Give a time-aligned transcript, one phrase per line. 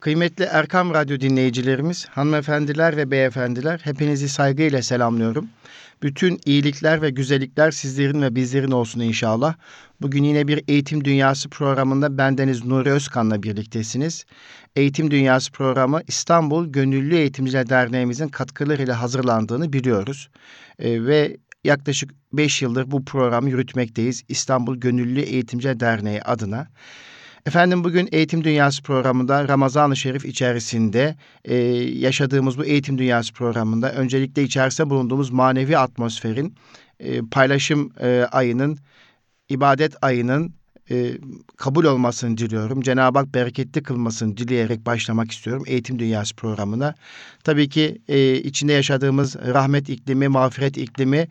[0.00, 5.48] Kıymetli Erkam Radyo dinleyicilerimiz, hanımefendiler ve beyefendiler hepinizi saygıyla selamlıyorum.
[6.02, 9.54] Bütün iyilikler ve güzellikler sizlerin ve bizlerin olsun inşallah.
[10.00, 14.24] Bugün yine bir Eğitim Dünyası programında bendeniz Nuri Özkan'la birliktesiniz.
[14.76, 20.28] Eğitim Dünyası programı İstanbul Gönüllü Eğitimciler Derneğimizin katkılarıyla hazırlandığını biliyoruz.
[20.78, 24.22] Ee, ve yaklaşık 5 yıldır bu programı yürütmekteyiz.
[24.28, 26.68] İstanbul Gönüllü Eğitimciler Derneği adına.
[27.46, 31.54] Efendim bugün Eğitim Dünyası programında Ramazan-ı Şerif içerisinde e,
[31.98, 36.54] yaşadığımız bu Eğitim Dünyası programında öncelikle içerisinde bulunduğumuz manevi atmosferin
[37.00, 38.78] e, paylaşım e, ayının,
[39.48, 40.54] ibadet ayının
[40.90, 41.12] e,
[41.56, 42.80] kabul olmasını diliyorum.
[42.80, 46.94] Cenab-ı Hak bereketli kılmasını dileyerek başlamak istiyorum Eğitim Dünyası programına.
[47.44, 51.28] Tabii ki e, içinde yaşadığımız rahmet iklimi, mağfiret iklimi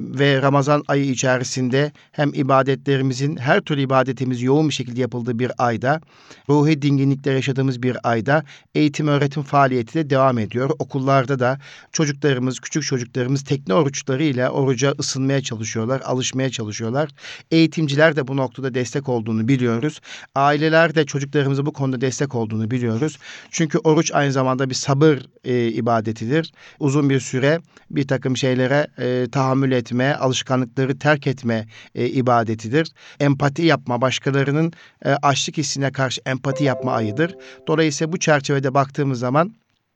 [0.00, 6.00] ve Ramazan ayı içerisinde hem ibadetlerimizin her türlü ibadetimiz yoğun bir şekilde yapıldığı bir ayda,
[6.48, 10.70] ruhi dinginlikler yaşadığımız bir ayda eğitim öğretim faaliyeti de devam ediyor.
[10.78, 11.58] Okullarda da
[11.92, 17.10] çocuklarımız, küçük çocuklarımız tekne oruçları ile oruca ısınmaya çalışıyorlar, alışmaya çalışıyorlar.
[17.50, 20.00] Eğitimciler de bu noktada destek olduğunu biliyoruz.
[20.34, 23.18] Aileler de çocuklarımıza bu konuda destek olduğunu biliyoruz.
[23.50, 26.52] Çünkü oruç aynı zamanda bir sabır e, ibadetidir.
[26.80, 32.92] Uzun bir süre bir takım şeylere e, tahammül et etme, alışkanlıkları terk etme e, ibadetidir.
[33.20, 34.72] Empati yapma, başkalarının
[35.04, 37.36] e, açlık hissine karşı empati yapma ayıdır.
[37.68, 39.52] Dolayısıyla bu çerçevede baktığımız zaman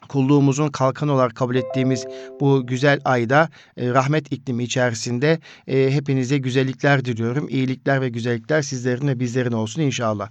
[0.08, 2.06] kulluğumuzun kalkanı olarak kabul ettiğimiz
[2.40, 7.48] bu güzel ayda e, rahmet iklimi içerisinde e, hepinize güzellikler diliyorum.
[7.48, 10.28] İyilikler ve güzellikler sizlerin ve bizlerin olsun inşallah.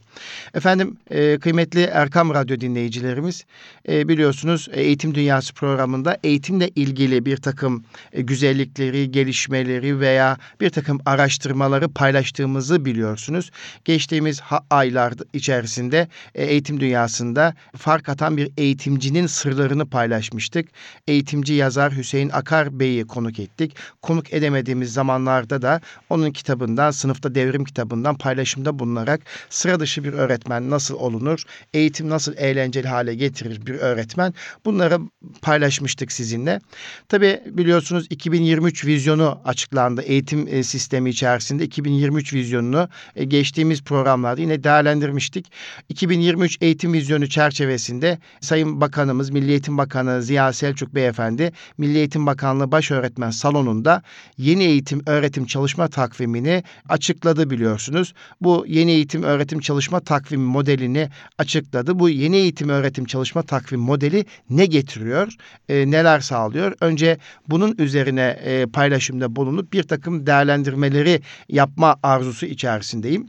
[0.54, 3.46] Efendim e, kıymetli Erkam Radyo dinleyicilerimiz
[3.90, 10.70] e, biliyorsunuz e, Eğitim Dünyası programında eğitimle ilgili bir takım e, güzellikleri, gelişmeleri veya bir
[10.70, 13.52] takım araştırmaları paylaştığımızı biliyorsunuz.
[13.86, 20.70] Geçtiğimiz aylar içerisinde e, Eğitim Dünyası'nda fark atan bir eğitimcinin sırları yazılarını paylaşmıştık.
[21.08, 23.76] Eğitimci yazar Hüseyin Akar Bey'i konuk ettik.
[24.02, 30.70] Konuk edemediğimiz zamanlarda da onun kitabından, sınıfta devrim kitabından paylaşımda bulunarak sıra dışı bir öğretmen
[30.70, 31.44] nasıl olunur,
[31.74, 34.34] eğitim nasıl eğlenceli hale getirir bir öğretmen
[34.66, 35.00] bunları
[35.42, 36.62] paylaşmıştık sizinle.
[37.10, 44.64] Tabii biliyorsunuz 2023 vizyonu açıklandı eğitim e, sistemi içerisinde 2023 vizyonunu e, geçtiğimiz programlarda yine
[44.64, 45.52] değerlendirmiştik.
[45.90, 52.72] 2023 eğitim vizyonu çerçevesinde Sayın Bakanımız Milli Eğitim Bakanı Ziya Selçuk Beyefendi Milli Eğitim Bakanlığı
[52.72, 54.04] Baş Öğretmen Salonu'nda
[54.38, 58.14] yeni eğitim öğretim çalışma takvimini açıkladı biliyorsunuz.
[58.42, 62.00] Bu yeni eğitim öğretim çalışma takvimi modelini açıkladı.
[62.00, 65.34] Bu yeni eğitim öğretim çalışma takvim modeli ne getiriyor?
[65.70, 66.74] E, neler sağlıyor?
[66.82, 67.18] Önce
[67.48, 73.28] bunun üzerine e, paylaşımda bulunup bir takım değerlendirmeleri yapma arzusu içerisindeyim.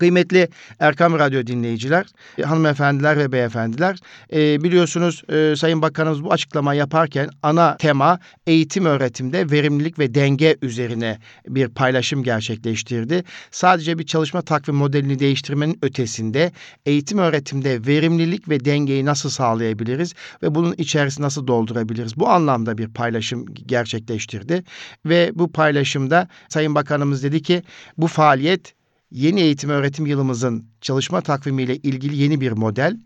[0.00, 2.06] Kıymetli Erkam Radyo dinleyiciler,
[2.38, 3.98] e, hanımefendiler ve beyefendiler,
[4.32, 10.56] e, biliyorsunuz e, Sayın Bakanımız bu açıklama yaparken ana tema eğitim öğretimde verimlilik ve denge
[10.62, 11.18] üzerine
[11.48, 13.24] bir paylaşım gerçekleştirdi.
[13.50, 16.52] Sadece bir çalışma takvim modelini değiştirmenin ötesinde
[16.86, 22.16] eğitim öğretimde verimlilik ve dengeyi nasıl sağlayabiliriz ve bunun içerisini nasıl doldurabiliriz?
[22.16, 24.64] Bu anlamda bir paylaşım gerçekleştirdi
[25.06, 27.62] ve bu paylaşımda Sayın Bakanımız dedi ki
[27.96, 28.79] bu faaliyet
[29.10, 32.96] yeni eğitim öğretim yılımızın çalışma takvimiyle ilgili yeni bir model.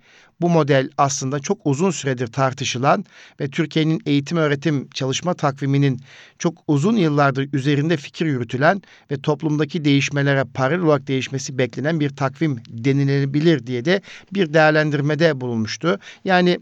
[0.40, 3.04] Bu model aslında çok uzun süredir tartışılan
[3.40, 6.00] ve Türkiye'nin eğitim öğretim çalışma takviminin
[6.38, 12.58] çok uzun yıllardır üzerinde fikir yürütülen ve toplumdaki değişmelere paralel olarak değişmesi beklenen bir takvim
[12.68, 14.00] denilebilir diye de
[14.32, 15.98] bir değerlendirmede bulunmuştu.
[16.24, 16.60] Yani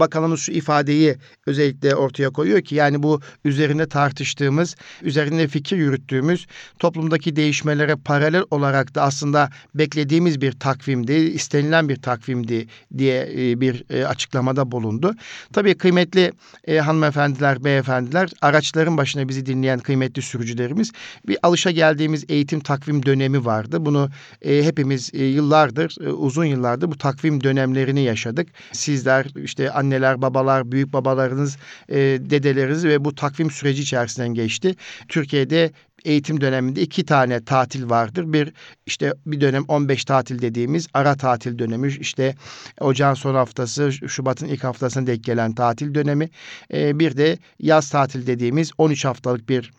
[0.00, 1.16] bakanımız şu ifadeyi
[1.46, 6.46] özellikle ortaya koyuyor ki yani bu üzerine tartıştığımız, üzerine fikir yürüttüğümüz
[6.78, 12.66] toplumdaki değişmelere paralel olarak da aslında beklediğimiz bir takvimdi, istenilen bir takvimdi
[12.98, 15.14] diye e, bir e, açıklamada bulundu.
[15.52, 16.32] Tabii kıymetli
[16.64, 20.92] e, hanımefendiler, beyefendiler, araçların başına bizi dinleyen kıymetli sürücülerimiz
[21.28, 23.86] bir alışa geldiğimiz eğitim takvim dönemi vardı.
[23.86, 24.10] Bunu
[24.44, 28.48] hepimiz yıllardır, uzun yıllardır bu takvim dönemlerini yaşadık.
[28.72, 31.56] Sizler işte anne anneler, babalar, büyük babalarınız,
[31.88, 34.76] e, dedeleriniz ve bu takvim süreci içerisinden geçti.
[35.08, 35.70] Türkiye'de
[36.04, 38.32] eğitim döneminde iki tane tatil vardır.
[38.32, 38.52] Bir
[38.86, 42.34] işte bir dönem 15 tatil dediğimiz ara tatil dönemi işte
[42.80, 46.28] ocağın son haftası Şubat'ın ilk haftasına denk gelen tatil dönemi.
[46.72, 49.70] Ee, bir de yaz tatil dediğimiz 13 haftalık bir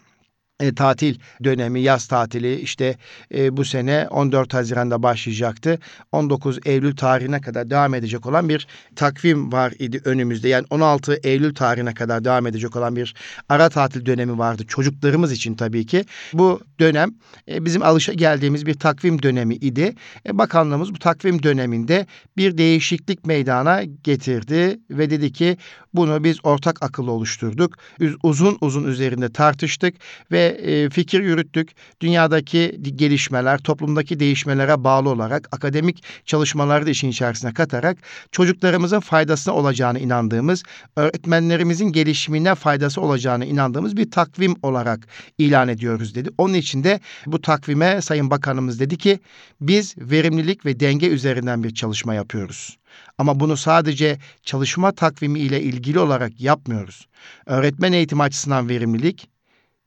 [0.62, 2.96] e, tatil dönemi, yaz tatili işte
[3.36, 5.80] e, bu sene 14 Haziran'da başlayacaktı.
[6.12, 10.50] 19 Eylül tarihine kadar devam edecek olan bir takvim var idi önümüzde.
[10.50, 13.16] Yani 16 Eylül tarihine kadar devam edecek olan bir
[13.50, 16.06] ara tatil dönemi vardı çocuklarımız için tabii ki.
[16.34, 17.13] Bu dönem
[17.48, 19.96] e, bizim alışa geldiğimiz bir takvim dönemi idi.
[20.28, 22.06] E, bakanlığımız bu takvim döneminde
[22.38, 25.58] bir değişiklik meydana getirdi ve dedi ki
[25.94, 27.78] bunu biz ortak akıl oluşturduk.
[28.24, 29.96] Uzun uzun üzerinde tartıştık
[30.32, 31.70] ve e, fikir yürüttük.
[32.02, 37.98] Dünyadaki gelişmeler, toplumdaki değişmelere bağlı olarak akademik çalışmaları da işin içerisine katarak
[38.32, 40.64] çocuklarımızın faydasına olacağını inandığımız,
[40.96, 46.30] öğretmenlerimizin gelişimine faydası olacağını inandığımız bir takvim olarak ilan ediyoruz dedi.
[46.38, 49.20] Onun için de bu takvime Sayın Bakanımız dedi ki
[49.62, 52.81] biz verimlilik ve denge üzerinden bir çalışma yapıyoruz.
[53.18, 57.08] Ama bunu sadece çalışma takvimi ile ilgili olarak yapmıyoruz.
[57.46, 59.30] Öğretmen eğitim açısından verimlilik,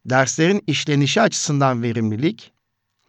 [0.05, 2.53] derslerin işlenişi açısından verimlilik,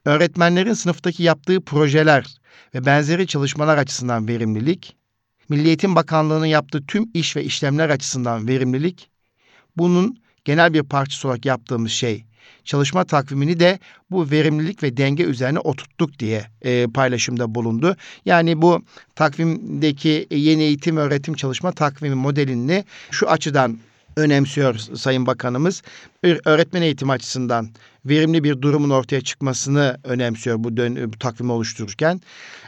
[0.06, 2.26] öğretmenlerin sınıftaki yaptığı projeler
[2.74, 4.96] ve benzeri çalışmalar açısından verimlilik,
[5.50, 9.10] Milli Eğitim Bakanlığı'nın yaptığı tüm iş ve işlemler açısından verimlilik,
[9.78, 12.26] bunun genel bir parçası olarak yaptığımız şey
[12.64, 13.80] çalışma takvimini de
[14.12, 17.96] bu verimlilik ve denge üzerine oturttuk diye e, paylaşımda bulundu.
[18.26, 18.82] Yani bu
[19.16, 23.80] takvimdeki yeni eğitim öğretim çalışma takvimi modelini şu açıdan
[24.18, 25.82] önemsiyor Sayın Bakanımız.
[26.46, 27.70] Öğretmen eğitim açısından
[28.06, 32.22] verimli bir durumun ortaya çıkmasını önemsiyor bu, dön bu takvimi oluştururken.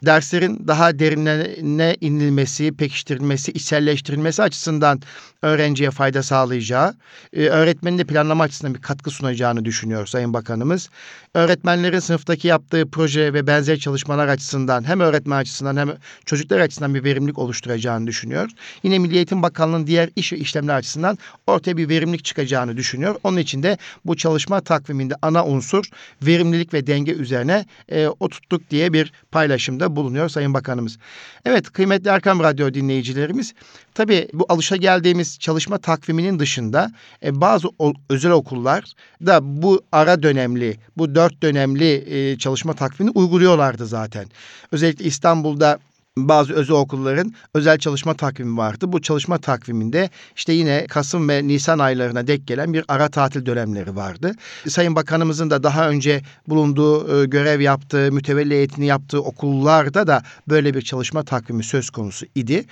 [0.05, 5.01] Derslerin daha derinlerine inilmesi, pekiştirilmesi, içselleştirilmesi açısından
[5.41, 6.95] öğrenciye fayda sağlayacağı,
[7.33, 10.89] e, öğretmenin de planlama açısından bir katkı sunacağını düşünüyor Sayın Bakanımız.
[11.33, 15.89] Öğretmenlerin sınıftaki yaptığı proje ve benzer çalışmalar açısından hem öğretmen açısından hem
[16.25, 18.49] çocuklar açısından bir verimlilik oluşturacağını düşünüyor.
[18.83, 21.17] Yine Milli Eğitim Bakanlığı'nın diğer iş ve işlemler açısından
[21.47, 23.15] ortaya bir verimlilik çıkacağını düşünüyor.
[23.23, 25.85] Onun için de bu çalışma takviminde ana unsur
[26.21, 30.97] verimlilik ve denge üzerine e, oturttuk diye bir paylaşımda bulunuyor Sayın Bakanımız.
[31.45, 33.53] Evet kıymetli Erkam Radyo dinleyicilerimiz
[33.94, 36.91] tabii bu alışa geldiğimiz çalışma takviminin dışında
[37.24, 38.83] e, bazı o, özel okullar
[39.25, 44.25] da bu ara dönemli bu dört dönemli e, çalışma takvimini uyguluyorlardı zaten.
[44.71, 45.80] Özellikle İstanbul'da
[46.17, 48.91] bazı özel okulların özel çalışma takvimi vardı.
[48.91, 53.95] Bu çalışma takviminde işte yine Kasım ve Nisan aylarına dek gelen bir ara tatil dönemleri
[53.95, 54.31] vardı.
[54.67, 60.73] Sayın Bakanımızın da daha önce bulunduğu, e, görev yaptığı, mütevelli eğitimini yaptığı okullarda da böyle
[60.73, 62.65] bir çalışma takvimi söz konusu idi.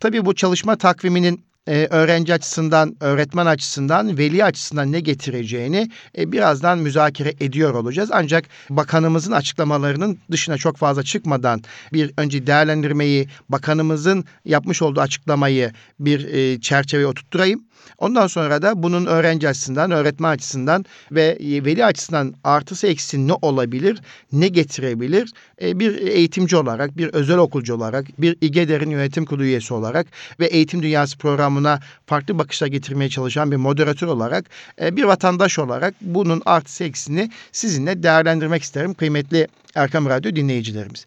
[0.00, 6.78] Tabii bu çalışma takviminin e, öğrenci açısından, öğretmen açısından, veli açısından ne getireceğini e, birazdan
[6.78, 8.10] müzakere ediyor olacağız.
[8.12, 11.62] Ancak bakanımızın açıklamalarının dışına çok fazla çıkmadan
[11.92, 17.64] bir önce değerlendirmeyi, bakanımızın yapmış olduğu açıklamayı bir e, çerçeveye oturtturayım.
[17.98, 24.00] Ondan sonra da bunun öğrenci açısından, öğretmen açısından ve veli açısından artısı eksisi ne olabilir,
[24.32, 25.32] ne getirebilir?
[25.62, 30.06] E, bir eğitimci olarak, bir özel okulcu olarak, bir İGEDER'in yönetim kurulu üyesi olarak
[30.40, 34.44] ve Eğitim Dünyası programına farklı bakışla getirmeye çalışan bir moderatör olarak,
[34.80, 41.06] e, bir vatandaş olarak bunun artısı eksisini sizinle değerlendirmek isterim kıymetli Erkam Radyo dinleyicilerimiz.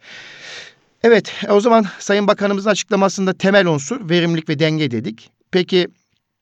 [1.03, 5.29] Evet, o zaman Sayın Bakanımızın açıklamasında temel unsur verimlilik ve denge dedik.
[5.51, 5.87] Peki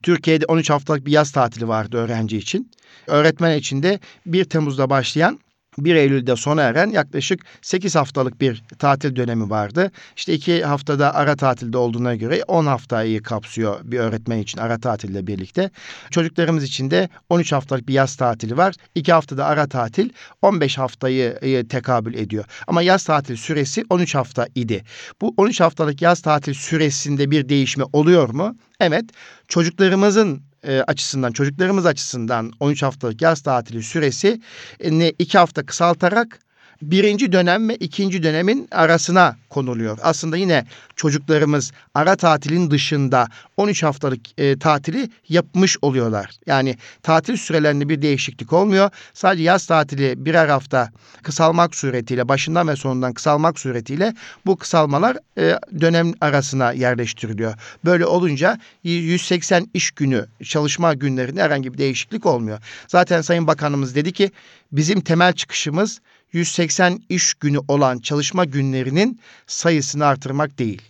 [0.04, 2.72] Türkiye'de 13 haftalık bir yaz tatili vardı öğrenci için.
[3.08, 5.40] Öğretmen için de 1 Temmuz'da başlayan
[5.78, 9.92] 1 Eylül'de sona eren yaklaşık 8 haftalık bir tatil dönemi vardı.
[10.16, 15.28] İşte 2 haftada ara tatilde olduğuna göre 10 haftayı kapsıyor bir öğretmen için ara tatille
[15.28, 15.70] birlikte.
[16.10, 18.76] Çocuklarımız için de 13 haftalık bir yaz tatili var.
[18.96, 20.10] 2 haftada ara tatil
[20.42, 22.46] 15 haftayı e, tekabül ediyor.
[22.68, 24.84] Ama yaz tatil süresi 13 hafta idi.
[25.22, 28.56] Bu 13 haftalık yaz tatil süresinde bir değişme oluyor mu?
[28.80, 29.06] Evet.
[29.48, 34.42] Çocuklarımızın e, açısından, çocuklarımız açısından 13 haftalık yaz tatili süresi
[34.80, 36.40] e, ne iki hafta kısaltarak
[36.82, 39.98] birinci dönem ve ikinci dönemin arasına konuluyor.
[40.02, 46.30] Aslında yine çocuklarımız ara tatilin dışında 13 haftalık e, tatili yapmış oluyorlar.
[46.46, 48.90] Yani tatil sürelerinde bir değişiklik olmuyor.
[49.14, 50.92] Sadece yaz tatili birer hafta
[51.24, 54.14] kısalmak suretiyle, başından ve sonundan kısalmak suretiyle
[54.46, 57.54] bu kısalmalar e, dönem arasına yerleştiriliyor.
[57.86, 62.60] Böyle olunca 180 iş günü çalışma günlerinde herhangi bir değişiklik olmuyor.
[62.88, 64.32] Zaten Sayın Bakanımız dedi ki
[64.72, 66.02] bizim temel çıkışımız
[66.34, 70.82] 180 iş günü olan çalışma günlerinin sayısını artırmak değil.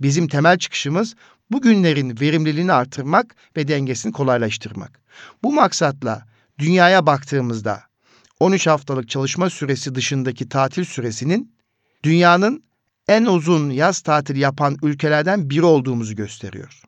[0.00, 1.14] Bizim temel çıkışımız
[1.50, 5.00] bu günlerin verimliliğini artırmak ve dengesini kolaylaştırmak.
[5.42, 6.26] Bu maksatla
[6.58, 7.82] dünyaya baktığımızda
[8.40, 11.52] 13 haftalık çalışma süresi dışındaki tatil süresinin
[12.02, 12.62] dünyanın
[13.08, 16.82] en uzun yaz tatili yapan ülkelerden biri olduğumuzu gösteriyor.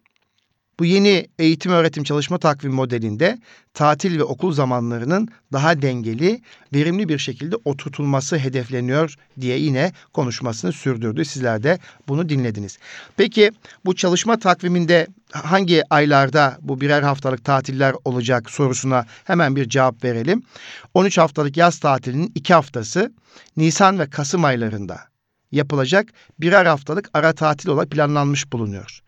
[0.83, 3.39] Bu yeni eğitim öğretim çalışma takvim modelinde
[3.75, 6.43] tatil ve okul zamanlarının daha dengeli,
[6.75, 11.25] verimli bir şekilde oturtulması hedefleniyor diye yine konuşmasını sürdürdü.
[11.25, 12.79] Sizler de bunu dinlediniz.
[13.17, 13.51] Peki
[13.85, 20.43] bu çalışma takviminde hangi aylarda bu birer haftalık tatiller olacak sorusuna hemen bir cevap verelim.
[20.95, 23.13] 13 haftalık yaz tatilinin 2 haftası
[23.57, 25.01] Nisan ve Kasım aylarında
[25.53, 26.09] yapılacak
[26.41, 29.03] birer haftalık ara tatil olarak planlanmış bulunuyor.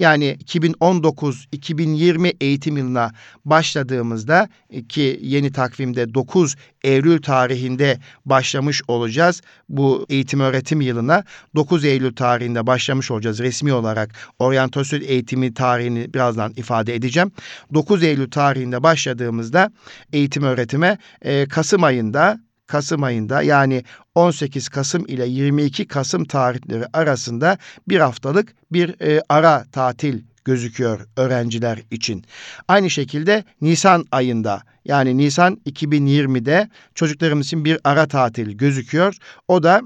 [0.00, 3.12] Yani 2019-2020 eğitim yılına
[3.44, 4.48] başladığımızda
[4.88, 9.42] ki yeni takvimde 9 Eylül tarihinde başlamış olacağız.
[9.68, 14.14] Bu eğitim öğretim yılına 9 Eylül tarihinde başlamış olacağız resmi olarak.
[14.38, 17.32] Oryantasyon eğitimi tarihini birazdan ifade edeceğim.
[17.74, 19.72] 9 Eylül tarihinde başladığımızda
[20.12, 22.40] eğitim öğretime e, Kasım ayında
[22.70, 23.84] Kasım ayında yani
[24.14, 27.58] 18 Kasım ile 22 Kasım tarihleri arasında
[27.88, 32.24] bir haftalık bir e, ara tatil gözüküyor öğrenciler için.
[32.68, 39.16] Aynı şekilde Nisan ayında yani Nisan 2020'de çocuklarımız için bir ara tatil gözüküyor.
[39.48, 39.82] O da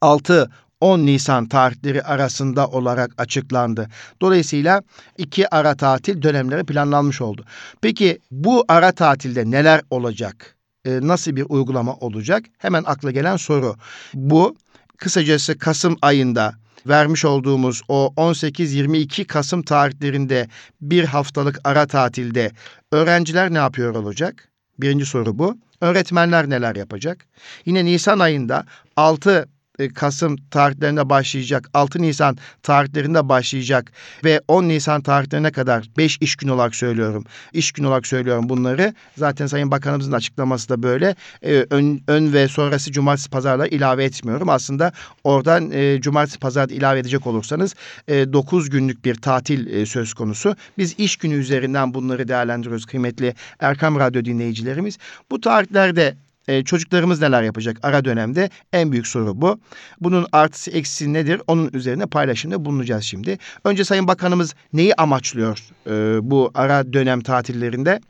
[0.00, 0.50] 6
[0.80, 3.88] 10 Nisan tarihleri arasında olarak açıklandı.
[4.20, 4.82] Dolayısıyla
[5.18, 7.44] iki ara tatil dönemleri planlanmış oldu.
[7.80, 10.56] Peki bu ara tatilde neler olacak?
[10.84, 12.44] E, nasıl bir uygulama olacak?
[12.58, 13.76] Hemen akla gelen soru.
[14.14, 14.56] Bu
[14.96, 16.54] kısacası Kasım ayında
[16.86, 20.48] vermiş olduğumuz o 18-22 Kasım tarihlerinde
[20.80, 22.52] bir haftalık ara tatilde
[22.92, 24.48] öğrenciler ne yapıyor olacak?
[24.78, 25.58] Birinci soru bu.
[25.80, 27.26] Öğretmenler neler yapacak?
[27.66, 28.64] Yine Nisan ayında
[28.96, 29.53] 6 e,
[29.94, 33.92] Kasım tarihlerinde başlayacak, 6 Nisan tarihlerinde başlayacak
[34.24, 37.24] ve 10 Nisan tarihlerine kadar 5 iş günü olarak söylüyorum.
[37.52, 38.94] İş günü olarak söylüyorum bunları.
[39.16, 41.14] Zaten Sayın Bakanımızın açıklaması da böyle.
[41.42, 44.48] Ee, ön, ön ve sonrası cumartesi pazarla ilave etmiyorum.
[44.48, 44.92] Aslında
[45.24, 47.74] oradan e, cumartesi pazar ilave edecek olursanız
[48.08, 50.56] e, 9 günlük bir tatil e, söz konusu.
[50.78, 54.98] Biz iş günü üzerinden bunları değerlendiriyoruz kıymetli Erkam Radyo dinleyicilerimiz.
[55.30, 56.14] Bu tarihlerde
[56.48, 58.50] e, çocuklarımız neler yapacak ara dönemde?
[58.72, 59.60] En büyük soru bu.
[60.00, 61.42] Bunun artısı eksisi nedir?
[61.46, 63.38] Onun üzerine paylaşımda bulunacağız şimdi.
[63.64, 65.90] Önce Sayın Bakanımız neyi amaçlıyor e,
[66.30, 68.00] bu ara dönem tatillerinde?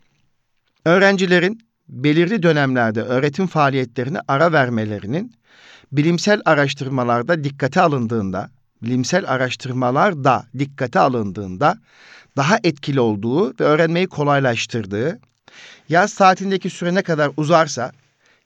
[0.85, 5.35] Öğrencilerin belirli dönemlerde öğretim faaliyetlerine ara vermelerinin
[5.93, 8.51] bilimsel araştırmalarda dikkate alındığında,
[8.83, 11.79] bilimsel araştırmalar da dikkate alındığında
[12.37, 15.21] daha etkili olduğu ve öğrenmeyi kolaylaştırdığı,
[15.89, 17.93] yaz tatilindeki süre ne kadar uzarsa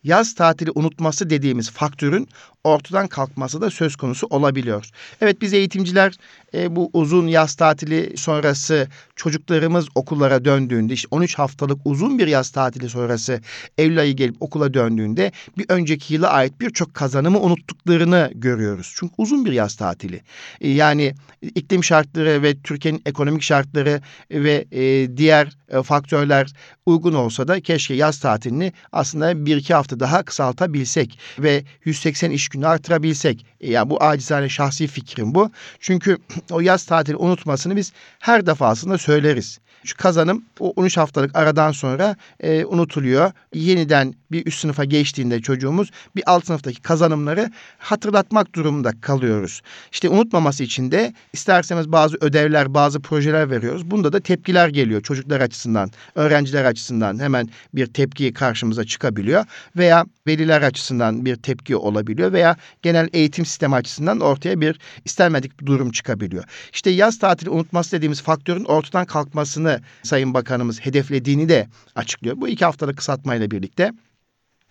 [0.05, 2.28] yaz tatili unutması dediğimiz faktörün
[2.69, 4.91] ortadan kalkması da söz konusu olabiliyor.
[5.21, 6.15] Evet biz eğitimciler
[6.55, 12.51] e, bu uzun yaz tatili sonrası çocuklarımız okullara döndüğünde işte 13 haftalık uzun bir yaz
[12.51, 13.41] tatili sonrası
[13.79, 18.95] Eylül ayı gelip okula döndüğünde bir önceki yıla ait birçok kazanımı unuttuklarını görüyoruz.
[18.97, 20.21] Çünkü uzun bir yaz tatili.
[20.61, 26.53] E, yani iklim şartları ve Türkiye'nin ekonomik şartları ve e, diğer e, faktörler
[26.87, 32.49] uygun olsa da keşke yaz tatilini aslında bir iki hafta daha kısaltabilsek ve 180 iş
[32.49, 33.47] günü artırabilsek.
[33.61, 35.50] E, yani bu acizane şahsi fikrim bu.
[35.81, 36.19] Çünkü
[36.50, 39.59] o yaz tatili unutmasını biz her defasında söyleriz.
[39.85, 43.33] Şu kazanım o 13 haftalık aradan sonra e, unutuluyor.
[43.55, 49.61] Yeniden bir üst sınıfa geçtiğinde çocuğumuz bir alt sınıftaki kazanımları hatırlatmak durumunda kalıyoruz.
[49.93, 53.91] İşte unutmaması için de isterseniz bazı ödevler, bazı projeler veriyoruz.
[53.91, 59.45] Bunda da tepkiler geliyor çocuklar açısından, öğrenciler açısından hemen bir tepki karşımıza çıkabiliyor
[59.77, 65.66] veya veliler açısından bir tepki olabiliyor veya genel eğitim sistemi açısından ortaya bir istenmedik bir
[65.66, 66.45] durum çıkabiliyor.
[66.73, 72.37] İşte yaz tatili unutması dediğimiz faktörün ortadan kalkmasını Sayın Bakanımız hedeflediğini de açıklıyor.
[72.40, 73.92] Bu iki haftalık kısaltmayla birlikte.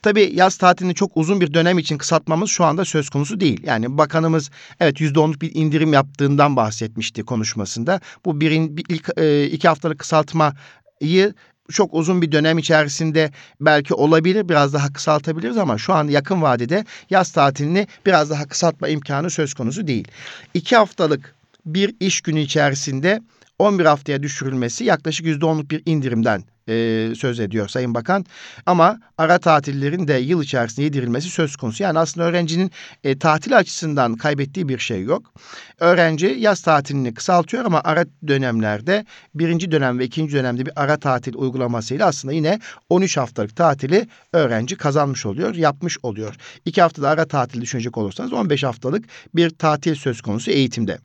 [0.02, 3.64] Tabii yaz tatilini çok uzun bir dönem için kısaltmamız şu anda söz konusu değil.
[3.64, 8.00] Yani bakanımız evet yüzde onluk bir indirim yaptığından bahsetmişti konuşmasında.
[8.26, 11.34] Bu birin bir ilk e, iki haftalık kısaltmayı
[11.72, 13.32] çok uzun bir dönem içerisinde
[13.62, 18.88] belki olabilir biraz daha kısaltabiliriz ama şu an yakın vadede yaz tatilini biraz daha kısaltma
[18.88, 20.08] imkanı söz konusu değil.
[20.54, 23.22] İki haftalık bir iş günü içerisinde
[23.60, 28.26] 11 haftaya düşürülmesi yaklaşık %10'luk bir indirimden e, söz ediyor Sayın Bakan.
[28.66, 31.84] Ama ara tatillerin de yıl içerisinde yedirilmesi söz konusu.
[31.84, 32.72] Yani aslında öğrencinin
[33.04, 35.34] e, tatil açısından kaybettiği bir şey yok.
[35.80, 39.06] Öğrenci yaz tatilini kısaltıyor ama ara dönemlerde
[39.36, 42.60] birinci dönem ve ikinci dönemde bir ara tatil uygulamasıyla aslında yine
[42.90, 46.36] 13 haftalık tatili öğrenci kazanmış oluyor, yapmış oluyor.
[46.66, 49.06] İki haftada ara tatil düşünecek olursanız 15 haftalık
[49.36, 50.98] bir tatil söz konusu eğitimde.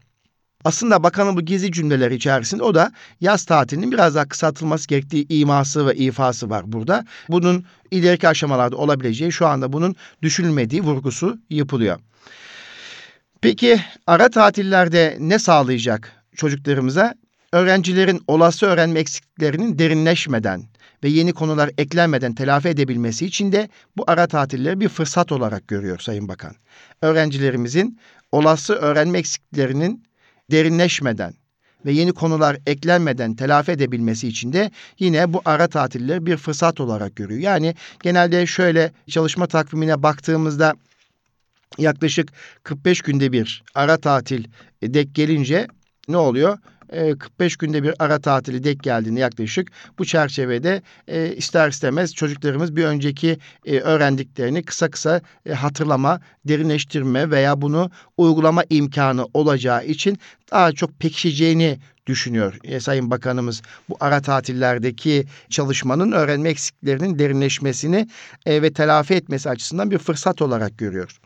[0.65, 5.87] Aslında bakanın bu gizli cümleler içerisinde o da yaz tatilinin biraz daha kısaltılması gerektiği iması
[5.87, 7.05] ve ifası var burada.
[7.29, 12.01] Bunun ileriki aşamalarda olabileceği şu anda bunun düşünülmediği vurgusu yapılıyor.
[13.41, 17.15] Peki ara tatillerde ne sağlayacak çocuklarımıza?
[17.53, 20.63] öğrencilerin olası öğrenme eksikliklerinin derinleşmeden
[21.05, 25.99] ve yeni konular eklenmeden telafi edebilmesi için de bu ara tatilleri bir fırsat olarak görüyor
[25.99, 26.55] Sayın Bakan.
[27.03, 28.01] Öğrencilerimizin
[28.33, 30.05] olası öğrenme eksikliklerinin
[30.53, 31.35] derinleşmeden
[31.87, 37.17] ve yeni konular eklenmeden telafi edebilmesi için de yine bu ara tatilleri bir fırsat olarak
[37.17, 37.41] görüyor.
[37.41, 40.75] Yani genelde şöyle çalışma takvimine baktığımızda
[41.79, 42.33] yaklaşık
[42.63, 44.45] 45 günde bir ara tatil
[44.83, 45.67] dek gelince
[46.09, 46.59] ne oluyor?
[47.19, 52.85] 45 günde bir ara tatili dek geldiğinde yaklaşık bu çerçevede e, ister istemez çocuklarımız bir
[52.85, 60.19] önceki e, öğrendiklerini kısa kısa e, hatırlama, derinleştirme veya bunu uygulama imkanı olacağı için
[60.51, 63.63] daha çok pekişeceğini düşünüyor e, Sayın Bakanımız.
[63.89, 68.09] Bu ara tatillerdeki çalışmanın öğrenme eksiklerinin derinleşmesini
[68.47, 71.21] e, ve telafi etmesi açısından bir fırsat olarak görüyor.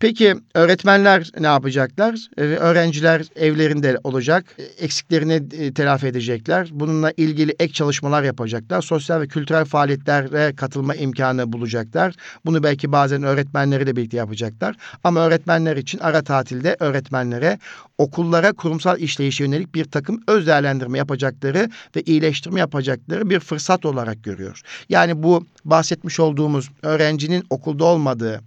[0.00, 2.28] Peki öğretmenler ne yapacaklar?
[2.36, 4.44] Ee, öğrenciler evlerinde olacak.
[4.78, 6.68] Eksiklerini e, telafi edecekler.
[6.72, 8.82] Bununla ilgili ek çalışmalar yapacaklar.
[8.82, 12.14] Sosyal ve kültürel faaliyetlere katılma imkanı bulacaklar.
[12.46, 14.76] Bunu belki bazen öğretmenleriyle birlikte yapacaklar.
[15.04, 17.58] Ama öğretmenler için ara tatilde öğretmenlere
[17.98, 24.24] okullara kurumsal işleyişe yönelik bir takım öz değerlendirme yapacakları ve iyileştirme yapacakları bir fırsat olarak
[24.24, 24.62] görüyor.
[24.88, 28.40] Yani bu bahsetmiş olduğumuz öğrencinin okulda olmadığı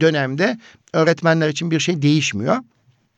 [0.00, 0.58] dönemde
[0.92, 2.56] öğretmenler için bir şey değişmiyor.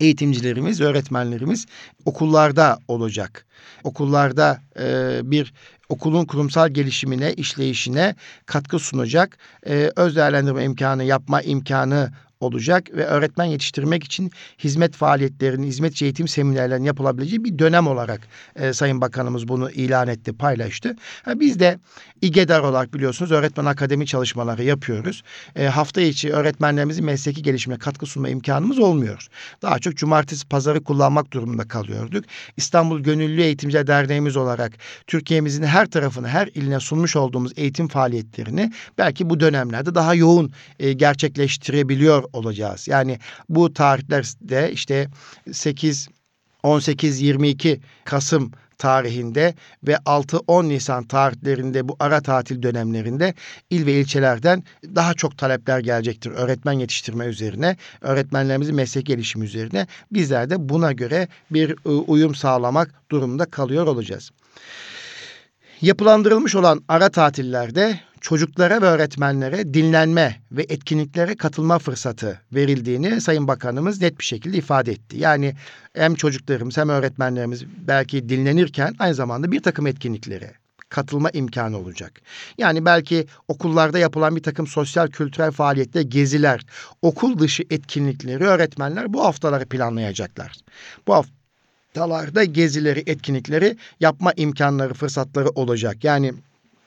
[0.01, 1.67] Eğitimcilerimiz, öğretmenlerimiz
[2.05, 3.47] okullarda olacak.
[3.85, 5.53] Okullarda e, bir
[5.89, 8.15] okulun kurumsal gelişimine, işleyişine
[8.47, 15.67] katkı sunacak, e, öz değerlendirme imkanı, yapma imkanı olacak ve öğretmen yetiştirmek için hizmet faaliyetlerinin,
[15.67, 18.21] hizmet eğitim seminerlerinin yapılabileceği bir dönem olarak
[18.57, 20.97] e, Sayın Bakanımız bunu ilan etti, paylaştı.
[21.25, 21.79] Ha, biz de
[22.23, 25.23] İGEDAR olarak biliyorsunuz öğretmen akademi çalışmaları yapıyoruz.
[25.57, 29.27] E, hafta içi öğretmenlerimizin mesleki gelişimine katkı sunma imkanımız olmuyor.
[29.63, 32.25] Daha çok cumartesi pazarı kullanmak durumunda kalıyorduk.
[32.57, 34.73] İstanbul Gönüllü Eğitimciler Derneğimiz olarak
[35.07, 40.93] Türkiye'mizin her tarafını, her iline sunmuş olduğumuz eğitim faaliyetlerini belki bu dönemlerde daha yoğun e,
[40.93, 42.89] gerçekleştirebiliyor olacağız.
[42.89, 43.19] Yani
[43.49, 45.09] bu tarihlerde işte
[45.53, 46.09] 8
[46.65, 49.55] 18-22 Kasım tarihinde
[49.87, 53.35] ve 6-10 Nisan tarihlerinde bu ara tatil dönemlerinde
[53.71, 59.87] il ve ilçelerden daha çok talepler gelecektir öğretmen yetiştirme üzerine, öğretmenlerimizin meslek gelişimi üzerine.
[60.13, 64.31] Bizler de buna göre bir ıı, uyum sağlamak durumunda kalıyor olacağız.
[65.83, 74.01] Yapılandırılmış olan ara tatillerde çocuklara ve öğretmenlere dinlenme ve etkinliklere katılma fırsatı verildiğini Sayın Bakanımız
[74.01, 75.19] net bir şekilde ifade etti.
[75.19, 75.55] Yani
[75.95, 80.53] hem çocuklarımız hem öğretmenlerimiz belki dinlenirken aynı zamanda bir takım etkinliklere
[80.89, 82.21] katılma imkanı olacak.
[82.59, 86.67] Yani belki okullarda yapılan bir takım sosyal kültürel faaliyette geziler,
[87.03, 90.53] okul dışı etkinlikleri öğretmenler bu haftaları planlayacaklar.
[91.07, 91.15] Bu
[91.95, 96.05] haftalarda gezileri, etkinlikleri yapma imkanları, fırsatları olacak.
[96.05, 96.33] Yani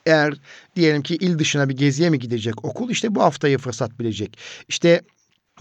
[0.06, 0.34] eğer
[0.76, 4.38] diyelim ki il dışına bir geziye mi gidecek okul işte bu haftayı fırsat bilecek.
[4.68, 5.00] İşte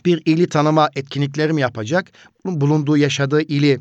[0.06, 2.12] bir ili tanıma etkinlikleri mi yapacak?
[2.46, 3.80] Bulunduğu yaşadığı ili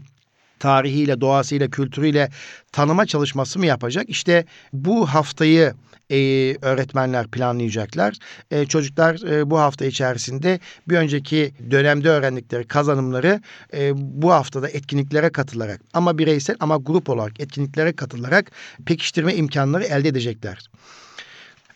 [0.62, 2.30] tarihiyle, doğasıyla, kültürüyle
[2.72, 4.08] tanıma çalışması mı yapacak?
[4.08, 5.74] İşte bu haftayı
[6.10, 6.16] e,
[6.62, 8.14] öğretmenler planlayacaklar.
[8.50, 13.40] E, çocuklar e, bu hafta içerisinde bir önceki dönemde öğrendikleri kazanımları
[13.74, 18.50] e, bu haftada etkinliklere katılarak ama bireysel ama grup olarak etkinliklere katılarak
[18.86, 20.70] pekiştirme imkanları elde edecekler.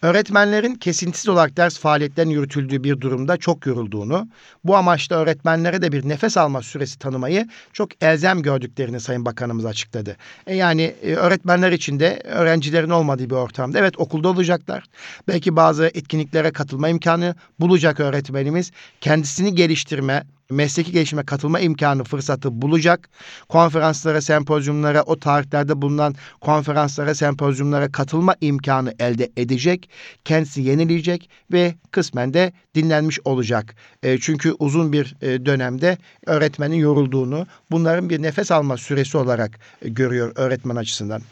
[0.03, 4.29] Öğretmenlerin kesintisiz olarak ders faaliyetlerinin yürütüldüğü bir durumda çok yorulduğunu,
[4.65, 10.17] bu amaçla öğretmenlere de bir nefes alma süresi tanımayı çok elzem gördüklerini Sayın Bakanımız açıkladı.
[10.47, 14.85] E yani e, öğretmenler için de öğrencilerin olmadığı bir ortamda evet okulda olacaklar.
[15.29, 18.73] Belki bazı etkinliklere katılma imkanı bulacak öğretmenimiz.
[19.01, 23.09] Kendisini geliştirme, mesleki gelişime katılma imkanı fırsatı bulacak.
[23.49, 29.91] Konferanslara, sempozyumlara, o tarihlerde bulunan konferanslara, sempozyumlara katılma imkanı elde edecek.
[30.25, 33.75] Kendisi yenileyecek ve kısmen de dinlenmiş olacak.
[34.03, 39.89] E, çünkü uzun bir e, dönemde öğretmenin yorulduğunu, bunların bir nefes alma süresi olarak e,
[39.89, 41.23] görüyor öğretmen açısından.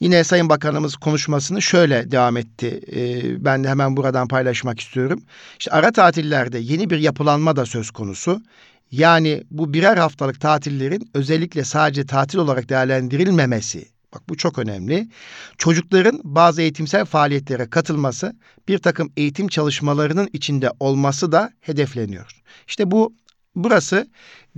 [0.00, 2.80] Yine Sayın Bakanımız konuşmasını şöyle devam etti.
[2.92, 5.22] Ee, ben de hemen buradan paylaşmak istiyorum.
[5.58, 8.42] İşte ara tatillerde yeni bir yapılanma da söz konusu.
[8.90, 13.88] Yani bu birer haftalık tatillerin özellikle sadece tatil olarak değerlendirilmemesi.
[14.14, 15.08] Bak bu çok önemli.
[15.58, 18.36] Çocukların bazı eğitimsel faaliyetlere katılması,
[18.68, 22.42] bir takım eğitim çalışmalarının içinde olması da hedefleniyor.
[22.68, 23.14] İşte bu
[23.58, 24.08] Burası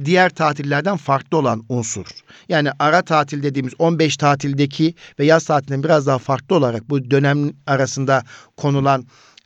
[0.05, 2.07] diğer tatillerden farklı olan unsur.
[2.49, 7.53] Yani ara tatil dediğimiz 15 tatildeki ve yaz tatilinden biraz daha farklı olarak bu dönem
[7.67, 8.23] arasında
[8.57, 9.05] konulan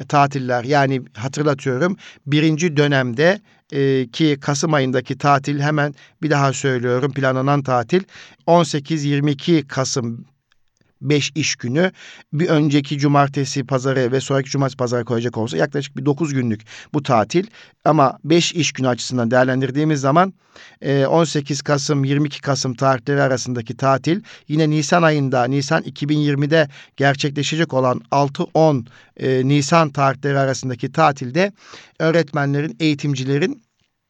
[0.09, 3.41] tatiller yani hatırlatıyorum birinci dönemde
[3.73, 8.03] e, ki Kasım ayındaki tatil hemen bir daha söylüyorum planlanan tatil
[8.47, 10.25] 18-22 Kasım
[11.05, 11.93] 5 iş günü
[12.33, 16.63] bir önceki cumartesi pazarı ve sonraki cumartesi pazarı koyacak olsa yaklaşık bir 9 günlük
[16.95, 17.47] bu tatil.
[17.85, 20.35] Ama 5 iş günü açısından değerlendirdiğimiz zaman
[21.09, 28.87] 18 Kasım 22 Kasım tarihleri arasındaki tatil yine Nisan ayında Nisan 2020'de gerçekleşecek olan 6-10
[29.49, 31.53] Nisan tarihleri arasındaki tatilde
[31.99, 33.64] öğretmenlerin, eğitimcilerin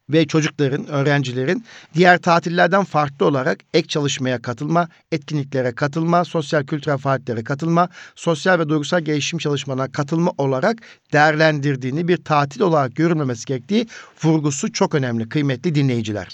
[0.08, 1.64] ve çocukların, öğrencilerin
[1.94, 8.68] diğer tatillerden farklı olarak ek çalışmaya katılma, etkinliklere katılma, sosyal kültürel faaliyetlere katılma, sosyal ve
[8.68, 10.78] duygusal gelişim çalışmalarına katılma olarak
[11.12, 13.86] değerlendirdiğini bir tatil olarak görülmemesi gerektiği
[14.24, 16.28] vurgusu çok önemli kıymetli dinleyiciler.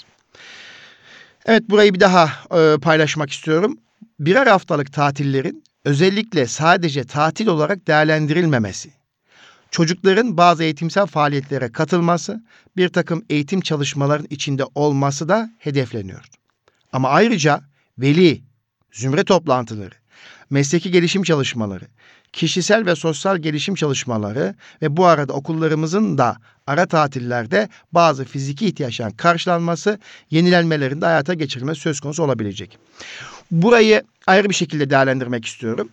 [1.45, 2.29] Evet burayı bir daha
[2.59, 3.77] e, paylaşmak istiyorum.
[4.19, 9.00] Birer haftalık tatillerin özellikle sadece tatil olarak değerlendirilmemesi
[9.71, 12.43] çocukların bazı eğitimsel faaliyetlere katılması,
[12.77, 16.25] bir takım eğitim çalışmaların içinde olması da hedefleniyor.
[16.93, 17.61] Ama ayrıca
[17.97, 18.41] veli,
[18.91, 19.95] zümre toplantıları,
[20.49, 21.85] mesleki gelişim çalışmaları,
[22.33, 29.11] kişisel ve sosyal gelişim çalışmaları ve bu arada okullarımızın da ara tatillerde bazı fiziki ihtiyaçların
[29.11, 32.77] karşılanması, yenilenmelerinde hayata geçirilmesi söz konusu olabilecek.
[33.51, 35.89] Burayı ayrı bir şekilde değerlendirmek istiyorum.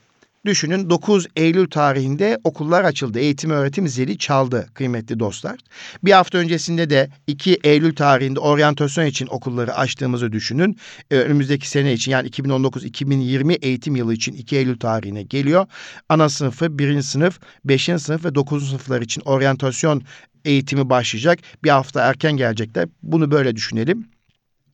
[0.48, 3.18] Düşünün 9 Eylül tarihinde okullar açıldı.
[3.18, 5.60] Eğitim öğretim zili çaldı kıymetli dostlar.
[6.04, 10.78] Bir hafta öncesinde de 2 Eylül tarihinde oryantasyon için okulları açtığımızı düşünün.
[11.10, 15.66] Ee, önümüzdeki sene için yani 2019-2020 eğitim yılı için 2 Eylül tarihine geliyor.
[16.08, 20.02] Ana sınıfı, birinci sınıf, beşinci sınıf ve dokuzuncu sınıflar için oryantasyon
[20.44, 21.38] eğitimi başlayacak.
[21.64, 22.88] Bir hafta erken gelecekler.
[23.02, 24.08] Bunu böyle düşünelim.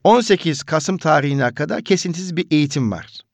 [0.05, 3.25] 18 Kasım tarihine kadar kesintisiz bir eğitim var.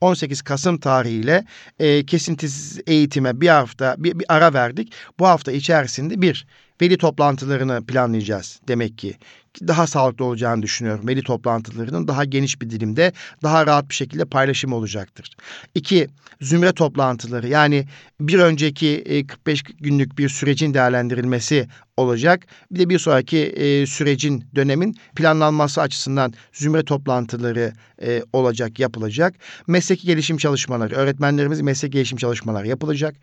[0.00, 1.44] 18 Kasım tarihiyle
[1.78, 4.92] e, kesintisiz eğitime bir hafta bir, bir ara verdik.
[5.18, 6.46] Bu hafta içerisinde bir
[6.82, 9.16] veli toplantılarını planlayacağız demek ki.
[9.60, 11.08] Daha sağlıklı olacağını düşünüyorum.
[11.08, 15.30] Veli toplantılarının daha geniş bir dilimde daha rahat bir şekilde paylaşımı olacaktır.
[15.74, 16.08] İki,
[16.40, 17.88] zümre toplantıları yani
[18.20, 22.46] bir önceki 45 günlük bir sürecin değerlendirilmesi olacak.
[22.70, 27.72] Bir de bir sonraki e, sürecin dönemin planlanması açısından zümre toplantıları
[28.02, 29.34] e, olacak, yapılacak.
[29.66, 33.14] Mesleki gelişim çalışmaları, öğretmenlerimiz meslek gelişim çalışmaları yapılacak.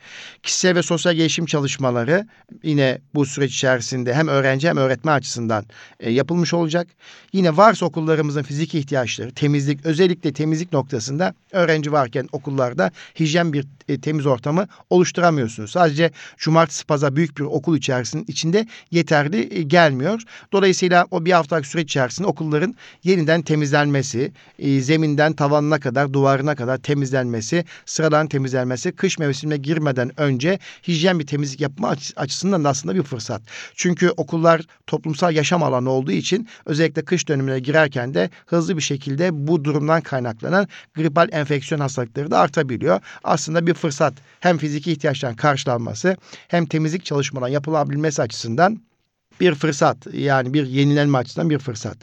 [0.43, 2.27] Kişisel ve sosyal gelişim çalışmaları
[2.63, 5.65] yine bu süreç içerisinde hem öğrenci hem öğretmen açısından
[5.99, 6.88] e, yapılmış olacak.
[7.34, 14.01] Yine varsa okullarımızın fiziki ihtiyaçları, temizlik, özellikle temizlik noktasında öğrenci varken okullarda hijyen bir e,
[14.01, 15.71] temiz ortamı oluşturamıyorsunuz.
[15.71, 18.56] Sadece cumartesi pazar büyük bir okul içerisinde içinde
[18.91, 20.21] yeterli e, gelmiyor.
[20.51, 26.77] Dolayısıyla o bir haftalık süreç içerisinde okulların yeniden temizlenmesi, e, zeminden tavanına kadar, duvarına kadar
[26.77, 33.03] temizlenmesi, sıradan temizlenmesi, kış mevsimine girmeden önce hijyen bir temizlik yapma açısından da aslında bir
[33.03, 33.41] fırsat.
[33.75, 39.47] Çünkü okullar toplumsal yaşam alanı olduğu için özellikle kış dönemine girerken de hızlı bir şekilde
[39.47, 42.99] bu durumdan kaynaklanan gripal enfeksiyon hastalıkları da artabiliyor.
[43.23, 46.17] Aslında bir fırsat hem fiziki ihtiyaçların karşılanması
[46.47, 48.46] hem temizlik çalışmalarının yapılabilmesi açısından
[49.39, 51.97] bir fırsat yani bir yenilenme açısından bir fırsat.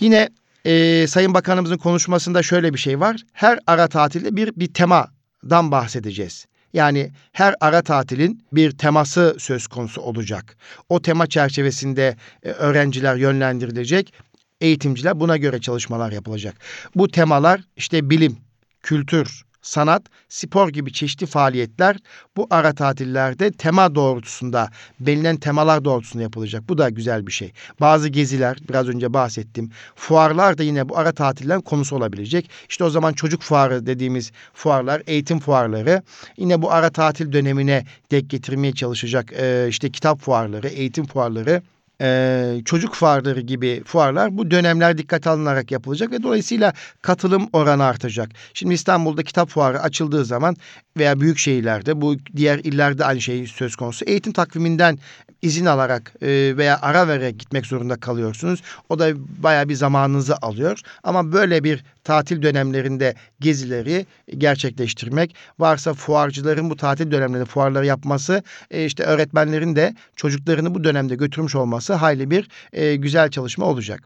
[0.00, 0.28] Yine
[0.64, 3.16] e, Sayın Bakanımızın konuşmasında şöyle bir şey var.
[3.32, 6.46] Her ara tatilde bir bir temadan bahsedeceğiz.
[6.72, 10.56] Yani her ara tatilin bir teması söz konusu olacak.
[10.88, 14.12] O tema çerçevesinde e, öğrenciler yönlendirilecek.
[14.60, 16.54] Eğitimciler buna göre çalışmalar yapılacak.
[16.94, 18.36] Bu temalar işte bilim,
[18.82, 21.96] kültür, sanat, spor gibi çeşitli faaliyetler
[22.36, 24.68] bu ara tatillerde tema doğrultusunda,
[25.00, 26.68] belirlenen temalar doğrultusunda yapılacak.
[26.68, 27.52] Bu da güzel bir şey.
[27.80, 29.70] Bazı geziler, biraz önce bahsettim.
[29.96, 32.50] Fuarlar da yine bu ara tatillerin konusu olabilecek.
[32.68, 36.02] İşte o zaman çocuk fuarı dediğimiz fuarlar, eğitim fuarları
[36.36, 39.32] yine bu ara tatil dönemine dek getirmeye çalışacak.
[39.32, 41.62] Ee, işte kitap fuarları, eğitim fuarları
[42.00, 48.28] e, çocuk fuarları gibi fuarlar bu dönemler dikkat alınarak yapılacak ve dolayısıyla katılım oranı artacak.
[48.54, 50.56] Şimdi İstanbul'da kitap fuarı açıldığı zaman
[50.96, 54.04] veya büyük şehirlerde bu diğer illerde aynı şey söz konusu.
[54.04, 54.98] Eğitim takviminden
[55.44, 58.62] izin alarak e, veya ara vererek gitmek zorunda kalıyorsunuz.
[58.88, 59.08] O da
[59.42, 60.80] baya bir zamanınızı alıyor.
[61.02, 64.06] Ama böyle bir tatil dönemlerinde gezileri
[64.38, 71.14] gerçekleştirmek, varsa fuarcıların bu tatil dönemlerinde fuarları yapması, e, işte öğretmenlerin de çocuklarını bu dönemde
[71.14, 74.00] götürmüş olması hayli bir e, güzel çalışma olacak.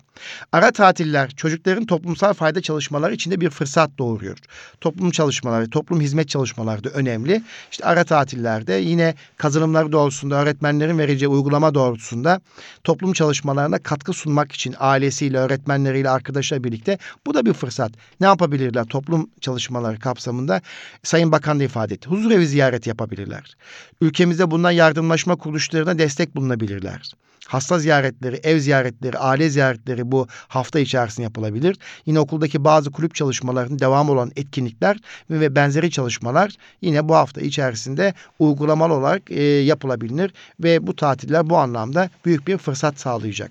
[0.53, 4.39] Ara tatiller çocukların toplumsal fayda çalışmaları içinde bir fırsat doğuruyor.
[4.81, 7.43] Toplum çalışmaları, toplum hizmet çalışmaları da önemli.
[7.71, 12.41] İşte ara tatillerde yine kazanımları doğrultusunda öğretmenlerin vereceği uygulama doğrultusunda
[12.85, 17.93] toplum çalışmalarına katkı sunmak için ailesiyle, öğretmenleriyle, arkadaşlarla birlikte bu da bir fırsat.
[18.21, 20.61] Ne yapabilirler toplum çalışmaları kapsamında?
[21.03, 22.09] Sayın Bakan da ifade etti.
[22.09, 23.57] Huzur evi ziyareti yapabilirler.
[24.01, 27.13] Ülkemizde bundan yardımlaşma kuruluşlarına destek bulunabilirler
[27.49, 31.77] hasta ziyaretleri, ev ziyaretleri, aile ziyaretleri bu hafta içerisinde yapılabilir.
[32.07, 34.97] Yine okuldaki bazı kulüp çalışmalarının devam olan etkinlikler
[35.31, 41.57] ve benzeri çalışmalar yine bu hafta içerisinde uygulamalı olarak e, yapılabilir ve bu tatiller bu
[41.57, 43.51] anlamda büyük bir fırsat sağlayacak.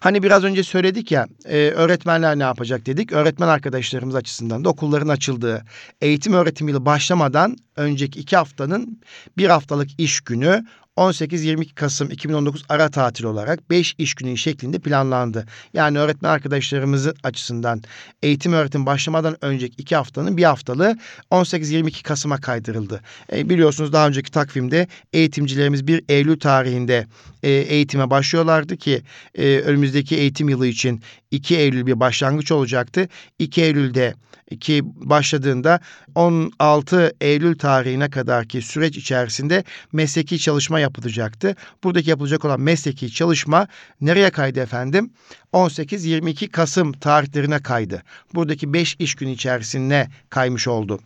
[0.00, 3.12] Hani biraz önce söyledik ya e, öğretmenler ne yapacak dedik.
[3.12, 5.64] Öğretmen arkadaşlarımız açısından da okulların açıldığı
[6.00, 9.00] eğitim öğretim yılı başlamadan önceki iki haftanın
[9.36, 10.64] bir haftalık iş günü
[10.96, 15.46] 18-22 Kasım 2019 ara tatil olarak 5 iş günü şeklinde planlandı.
[15.72, 17.82] Yani öğretmen arkadaşlarımızın açısından
[18.22, 20.96] eğitim öğretim başlamadan önceki iki haftanın bir haftalığı
[21.30, 23.00] 18-22 Kasım'a kaydırıldı.
[23.32, 27.06] E, biliyorsunuz daha önceki takvimde eğitimcilerimiz 1 Eylül tarihinde
[27.42, 29.02] e, eğitime başlıyorlardı ki
[29.34, 33.08] e, önümüzdeki eğitim yılı için 2 Eylül bir başlangıç olacaktı.
[33.38, 34.14] 2 Eylül'de
[34.60, 35.80] ki başladığında
[36.14, 41.56] 16 Eylül tarihine kadarki süreç içerisinde mesleki çalışma yapılacaktı.
[41.84, 43.68] Buradaki yapılacak olan mesleki çalışma
[44.00, 45.10] nereye kaydı efendim?
[45.52, 48.02] 18-22 Kasım tarihlerine kaydı.
[48.34, 51.00] Buradaki 5 iş günü içerisinde kaymış oldu.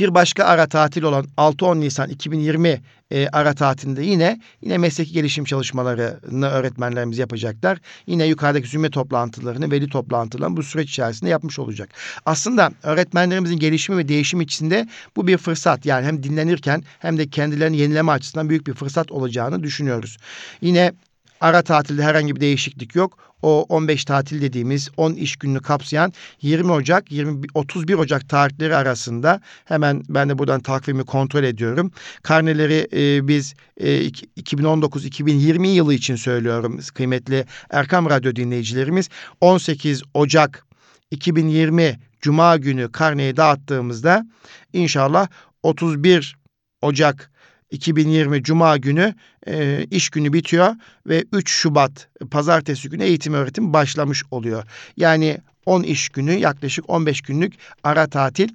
[0.00, 5.44] Bir başka ara tatil olan 6-10 Nisan 2020 e, ara tatilinde yine yine mesleki gelişim
[5.44, 7.78] çalışmalarını öğretmenlerimiz yapacaklar.
[8.06, 11.88] Yine yukarıdaki zümre toplantılarını, veli toplantılarını bu süreç içerisinde yapmış olacak.
[12.26, 15.86] Aslında öğretmenlerimizin gelişimi ve değişimi içinde bu bir fırsat.
[15.86, 20.16] Yani hem dinlenirken hem de kendilerini yenileme açısından büyük bir fırsat olacağını düşünüyoruz.
[20.60, 20.92] Yine
[21.40, 23.29] Ara tatilde herhangi bir değişiklik yok.
[23.42, 29.40] O 15 tatil dediğimiz 10 iş gününü kapsayan 20 Ocak 20 31 Ocak tarihleri arasında
[29.64, 31.92] hemen ben de buradan takvimi kontrol ediyorum.
[32.22, 39.08] Karneleri e, biz e, 2019-2020 yılı için söylüyorum kıymetli Erkam Radyo dinleyicilerimiz.
[39.40, 40.66] 18 Ocak
[41.10, 44.26] 2020 Cuma günü karneyi dağıttığımızda
[44.72, 45.28] inşallah
[45.62, 46.36] 31
[46.82, 47.30] Ocak
[47.70, 49.14] 2020 Cuma günü
[49.46, 50.74] e, iş günü bitiyor
[51.06, 54.64] ve 3 Şubat pazartesi günü eğitim öğretim başlamış oluyor.
[54.96, 57.54] Yani 10 iş günü yaklaşık 15 günlük
[57.84, 58.48] ara tatil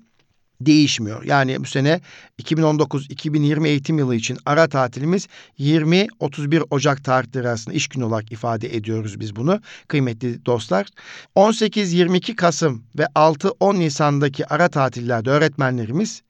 [0.61, 1.23] değişmiyor.
[1.23, 2.01] Yani bu sene
[2.41, 5.27] 2019-2020 eğitim yılı için ara tatilimiz
[5.59, 10.87] 20-31 Ocak tarihleri arasında iş günü olarak ifade ediyoruz biz bunu kıymetli dostlar.
[11.35, 16.21] 18-22 Kasım ve 6-10 Nisan'daki ara tatillerde öğretmenlerimiz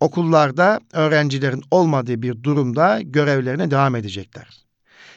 [0.00, 4.66] okullarda öğrencilerin olmadığı bir durumda görevlerine devam edecekler.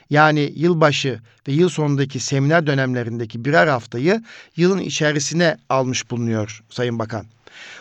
[0.10, 4.24] Yani yılbaşı ve yıl sonundaki seminer dönemlerindeki birer haftayı
[4.56, 7.26] yılın içerisine almış bulunuyor Sayın Bakan.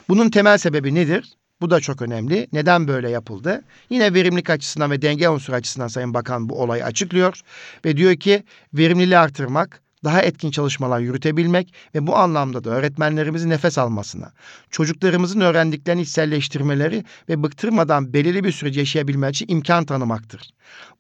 [0.08, 1.38] Bunun temel sebebi nedir?
[1.60, 2.48] Bu da çok önemli.
[2.52, 3.64] Neden böyle yapıldı?
[3.90, 7.40] Yine verimlilik açısından ve denge unsuru açısından Sayın Bakan bu olayı açıklıyor
[7.84, 13.78] ve diyor ki verimliliği artırmak, daha etkin çalışmalar yürütebilmek ve bu anlamda da öğretmenlerimizin nefes
[13.78, 14.32] almasına,
[14.70, 20.50] çocuklarımızın öğrendiklerini içselleştirmeleri ve bıktırmadan belirli bir süre yaşayabilmeleri için imkan tanımaktır.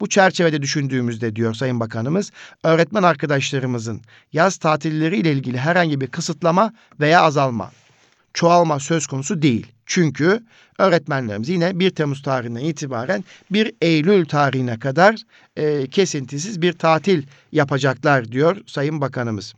[0.00, 2.30] Bu çerçevede düşündüğümüzde diyor Sayın Bakanımız,
[2.64, 4.00] öğretmen arkadaşlarımızın
[4.32, 7.70] yaz tatilleri ile ilgili herhangi bir kısıtlama veya azalma,
[8.34, 9.66] çoğalma söz konusu değil.
[9.86, 10.40] Çünkü
[10.78, 15.16] öğretmenlerimiz yine 1 Temmuz tarihinden itibaren 1 Eylül tarihine kadar
[15.56, 19.54] e, kesintisiz bir tatil yapacaklar diyor Sayın Bakanımız.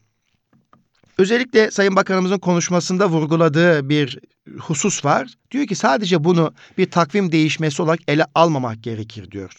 [1.19, 4.19] Özellikle Sayın Bakanımızın konuşmasında vurguladığı bir
[4.59, 5.29] husus var.
[5.51, 9.53] Diyor ki sadece bunu bir takvim değişmesi olarak ele almamak gerekir diyor.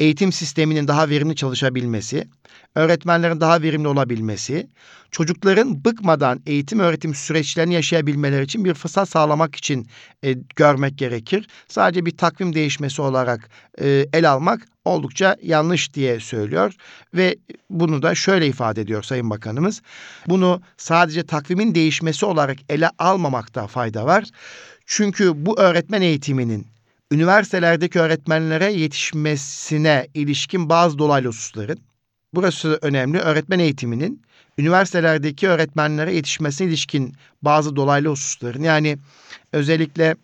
[0.00, 2.28] Eğitim sisteminin daha verimli çalışabilmesi,
[2.76, 4.68] öğretmenlerin daha verimli olabilmesi,
[5.10, 9.86] çocukların bıkmadan eğitim öğretim süreçlerini yaşayabilmeleri için bir fırsat sağlamak için
[10.24, 11.48] e, görmek gerekir.
[11.68, 16.74] Sadece bir takvim değişmesi olarak e, el almak oldukça yanlış diye söylüyor
[17.14, 17.36] ve
[17.70, 19.82] bunu da şöyle ifade ediyor Sayın Bakanımız.
[20.26, 24.24] Bunu sadece takvimin değişmesi olarak ele almamakta fayda var.
[24.86, 26.66] Çünkü bu öğretmen eğitiminin
[27.12, 31.78] üniversitelerdeki öğretmenlere yetişmesine ilişkin bazı dolaylı hususların
[32.36, 33.18] burası önemli.
[33.18, 34.22] Öğretmen eğitiminin
[34.58, 38.98] üniversitelerdeki öğretmenlere yetişmesine ilişkin bazı dolaylı hususların yani
[39.52, 40.16] özellikle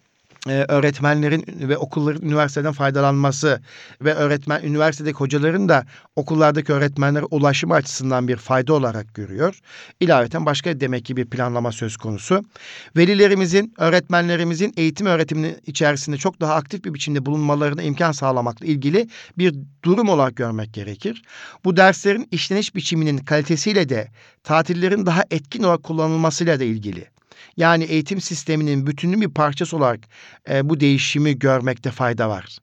[0.49, 3.61] e, öğretmenlerin ve okulların üniversiteden faydalanması
[4.01, 5.85] ve öğretmen üniversitedeki hocaların da
[6.17, 9.61] okullardaki öğretmenlere ulaşımı açısından bir fayda olarak görüyor.
[10.01, 12.45] İlaveten başka demek ki bir planlama söz konusu.
[12.97, 19.55] Velilerimizin, öğretmenlerimizin eğitim öğretiminin içerisinde çok daha aktif bir biçimde bulunmalarına imkan sağlamakla ilgili bir
[19.85, 21.23] durum olarak görmek gerekir.
[21.65, 24.09] Bu derslerin işleniş biçiminin kalitesiyle de
[24.45, 27.12] tatillerin daha etkin olarak kullanılmasıyla da ilgili.
[27.57, 30.01] Yani eğitim sisteminin bütünün bir parçası olarak
[30.51, 32.59] e, bu değişimi görmekte fayda var.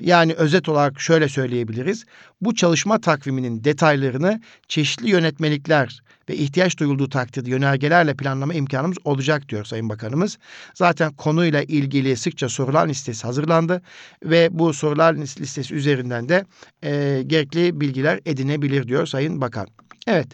[0.00, 2.04] Yani özet olarak şöyle söyleyebiliriz.
[2.40, 9.64] Bu çalışma takviminin detaylarını çeşitli yönetmelikler ve ihtiyaç duyulduğu takdirde yönergelerle planlama imkanımız olacak diyor
[9.64, 10.38] Sayın Bakanımız.
[10.74, 13.82] Zaten konuyla ilgili sıkça sorular listesi hazırlandı
[14.24, 16.44] ve bu sorular listesi üzerinden de
[16.82, 19.66] e, gerekli bilgiler edinebilir diyor Sayın Bakan.
[20.06, 20.28] Evet.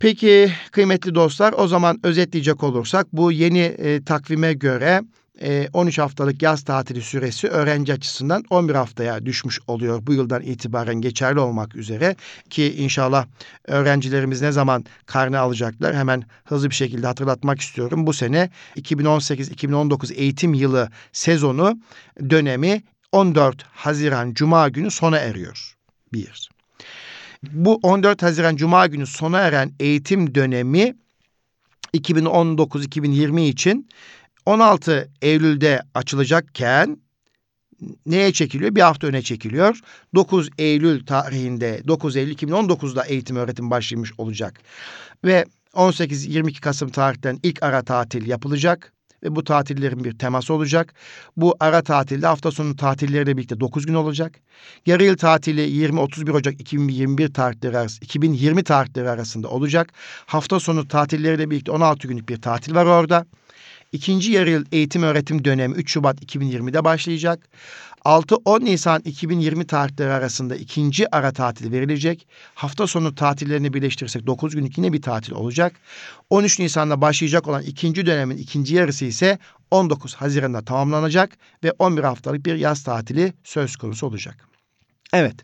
[0.00, 5.02] Peki kıymetli dostlar o zaman özetleyecek olursak bu yeni e, takvime göre
[5.72, 10.94] 13 e, haftalık yaz tatili süresi öğrenci açısından 11 haftaya düşmüş oluyor bu yıldan itibaren
[10.94, 12.16] geçerli olmak üzere
[12.50, 13.26] ki inşallah
[13.64, 18.06] öğrencilerimiz ne zaman karne alacaklar hemen hızlı bir şekilde hatırlatmak istiyorum.
[18.06, 21.80] Bu sene 2018-2019 eğitim yılı sezonu
[22.30, 22.82] dönemi
[23.12, 25.74] 14 Haziran Cuma günü sona eriyor.
[26.12, 26.50] Bir.
[27.42, 30.96] Bu 14 Haziran Cuma günü sona eren eğitim dönemi
[31.94, 33.88] 2019-2020 için
[34.46, 36.96] 16 Eylül'de açılacakken
[38.06, 38.74] neye çekiliyor?
[38.74, 39.80] Bir hafta öne çekiliyor.
[40.14, 44.60] 9 Eylül tarihinde 9 Eylül 2019'da eğitim öğretim başlamış olacak.
[45.24, 50.94] Ve 18-22 Kasım tarihten ilk ara tatil yapılacak ve bu tatillerin bir teması olacak.
[51.36, 54.32] Bu ara tatilde hafta sonu tatilleriyle birlikte 9 gün olacak.
[54.86, 59.92] Yarı yıl tatili 20-31 Ocak 2021 tarihleri arası, 2020 tarihleri arasında olacak.
[60.26, 63.26] Hafta sonu tatilleriyle birlikte 16 günlük bir tatil var orada.
[63.92, 67.48] İkinci yarı yıl eğitim öğretim dönemi 3 Şubat 2020'de başlayacak.
[68.04, 72.28] 6-10 Nisan 2020 tarihleri arasında ikinci ara tatil verilecek.
[72.54, 75.72] Hafta sonu tatillerini birleştirirsek 9 günlük yine bir tatil olacak.
[76.30, 79.38] 13 Nisan'da başlayacak olan ikinci dönemin ikinci yarısı ise
[79.70, 84.48] 19 Haziran'da tamamlanacak ve 11 haftalık bir yaz tatili söz konusu olacak.
[85.12, 85.36] Evet.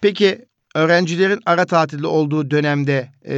[0.00, 3.36] Peki Öğrencilerin ara tatilde olduğu dönemde e,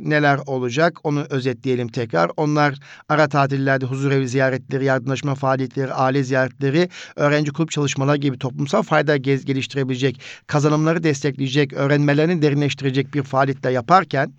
[0.00, 2.30] neler olacak onu özetleyelim tekrar.
[2.36, 8.82] Onlar ara tatillerde huzur evi ziyaretleri, yardımlaşma faaliyetleri, aile ziyaretleri, öğrenci kulüp çalışmaları gibi toplumsal
[8.82, 14.32] fayda geliştirebilecek, kazanımları destekleyecek, öğrenmelerini derinleştirecek bir faaliyetler yaparken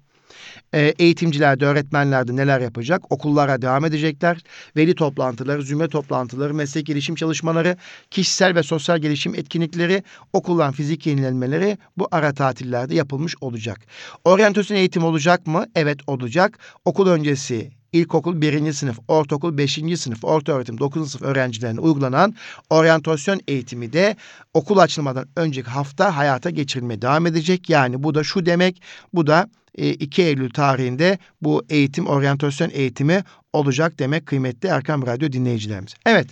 [0.73, 3.11] e, eğitimciler de öğretmenler de neler yapacak?
[3.11, 4.37] Okullara devam edecekler.
[4.75, 7.77] Veli toplantıları, zümre toplantıları, meslek gelişim çalışmaları,
[8.11, 13.79] kişisel ve sosyal gelişim etkinlikleri, okuldan fizik yenilenmeleri bu ara tatillerde yapılmış olacak.
[14.25, 15.65] Oryantasyon eğitim olacak mı?
[15.75, 16.59] Evet olacak.
[16.85, 22.35] Okul öncesi ilkokul birinci sınıf, ortaokul beşinci sınıf, orta öğretim dokuzuncu sınıf öğrencilerine uygulanan
[22.69, 24.15] oryantasyon eğitimi de
[24.53, 27.69] okul açılmadan önceki hafta hayata geçirilmeye devam edecek.
[27.69, 28.81] Yani bu da şu demek,
[29.13, 33.23] bu da 2 e, Eylül tarihinde bu eğitim, oryantasyon eğitimi
[33.53, 35.93] olacak demek kıymetli Erkam Radyo dinleyicilerimiz.
[36.05, 36.27] Evet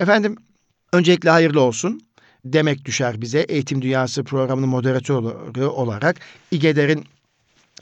[0.00, 0.36] efendim
[0.92, 2.00] öncelikle hayırlı olsun
[2.44, 6.16] demek düşer bize eğitim dünyası programının moderatörü olarak
[6.50, 7.04] İGEDER'in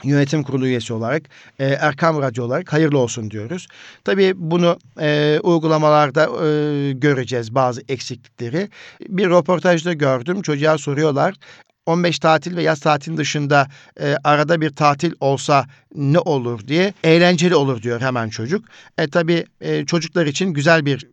[0.03, 1.23] yönetim kurulu üyesi olarak
[1.59, 3.67] e, Erkam Radyo olarak hayırlı olsun diyoruz.
[4.03, 8.69] Tabii bunu e, uygulamalarda e, göreceğiz bazı eksiklikleri.
[9.09, 11.35] Bir röportajda gördüm çocuğa soruyorlar
[11.85, 13.67] 15 tatil ve yaz tatilin dışında
[13.99, 18.65] e, arada bir tatil olsa ne olur diye eğlenceli olur diyor hemen çocuk.
[18.97, 21.07] E tabii e, çocuklar için güzel bir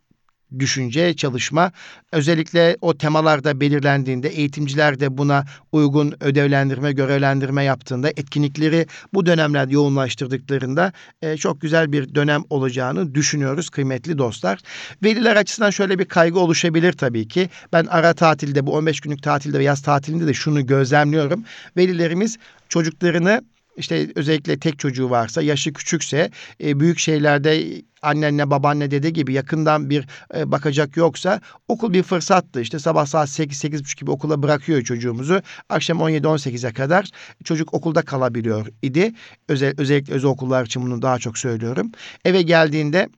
[0.59, 1.73] düşünce, çalışma
[2.13, 10.93] özellikle o temalarda belirlendiğinde eğitimciler de buna uygun ödevlendirme, görevlendirme yaptığında etkinlikleri bu dönemlerde yoğunlaştırdıklarında
[11.23, 14.61] e, çok güzel bir dönem olacağını düşünüyoruz kıymetli dostlar.
[15.03, 17.49] Veliler açısından şöyle bir kaygı oluşabilir tabii ki.
[17.73, 21.45] Ben ara tatilde bu 15 günlük tatilde ve yaz tatilinde de şunu gözlemliyorum.
[21.77, 22.39] Velilerimiz
[22.69, 23.43] çocuklarını
[23.77, 26.31] işte özellikle tek çocuğu varsa, yaşı küçükse,
[26.65, 30.07] e, büyük şeylerde annenle, babaanne, dede gibi yakından bir
[30.37, 32.61] e, bakacak yoksa okul bir fırsattı.
[32.61, 35.43] İşte sabah saat 8-8.30 gibi okula bırakıyor çocuğumuzu.
[35.69, 37.11] Akşam 17-18'e kadar
[37.45, 39.13] çocuk okulda kalabiliyor idi.
[39.49, 41.93] Özel, özellikle özel okullar için bunu daha çok söylüyorum.
[42.25, 43.09] Eve geldiğinde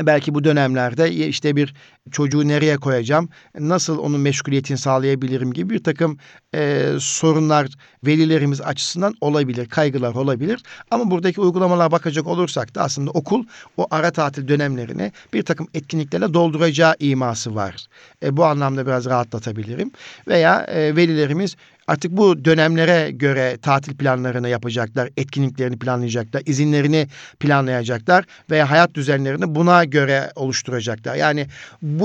[0.00, 1.74] Belki bu dönemlerde işte bir
[2.10, 6.18] çocuğu nereye koyacağım, nasıl onun meşguliyetini sağlayabilirim gibi bir takım
[6.54, 7.68] e, sorunlar
[8.06, 10.62] velilerimiz açısından olabilir, kaygılar olabilir.
[10.90, 13.44] Ama buradaki uygulamalara bakacak olursak da aslında okul
[13.76, 17.86] o ara tatil dönemlerini bir takım etkinliklerle dolduracağı iması var.
[18.22, 19.90] E, bu anlamda biraz rahatlatabilirim.
[20.28, 27.08] Veya e, velilerimiz Artık bu dönemlere göre tatil planlarını yapacaklar, etkinliklerini planlayacaklar, izinlerini
[27.40, 31.14] planlayacaklar ve hayat düzenlerini buna göre oluşturacaklar.
[31.14, 31.46] Yani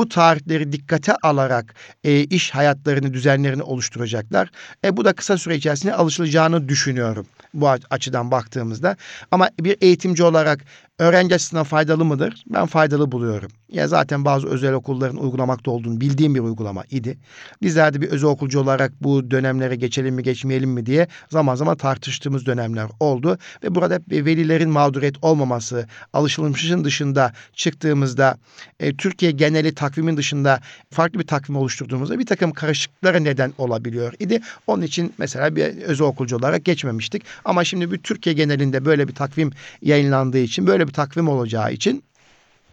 [0.10, 4.50] tarihleri dikkate alarak e, iş hayatlarını, düzenlerini oluşturacaklar.
[4.86, 7.28] E, bu da kısa süre içerisinde alışılacağını düşünüyorum.
[7.54, 8.96] Bu açıdan baktığımızda.
[9.32, 10.66] Ama bir eğitimci olarak
[11.00, 12.44] öğrenci açısından faydalı mıdır?
[12.48, 13.52] Ben faydalı buluyorum.
[13.72, 17.18] Ya zaten bazı özel okulların uygulamakta olduğunu bildiğim bir uygulama idi.
[17.62, 21.78] Bizler de bir özel okulcu olarak bu dönemlere geçelim mi geçmeyelim mi diye zaman zaman
[21.78, 23.38] tartıştığımız dönemler oldu.
[23.64, 28.38] Ve burada velilerin mağduriyet olmaması, alışılmışın dışında çıktığımızda
[28.80, 30.60] e, Türkiye geneli takvimin dışında
[30.92, 34.42] farklı bir takvim oluşturduğumuzda bir takım karışıklıklara neden olabiliyor idi.
[34.68, 37.24] Onun için mesela bir özel okulcu olarak geçmemiştik.
[37.46, 42.04] Ama şimdi bir Türkiye genelinde böyle bir takvim yayınlandığı için böyle bir takvim olacağı için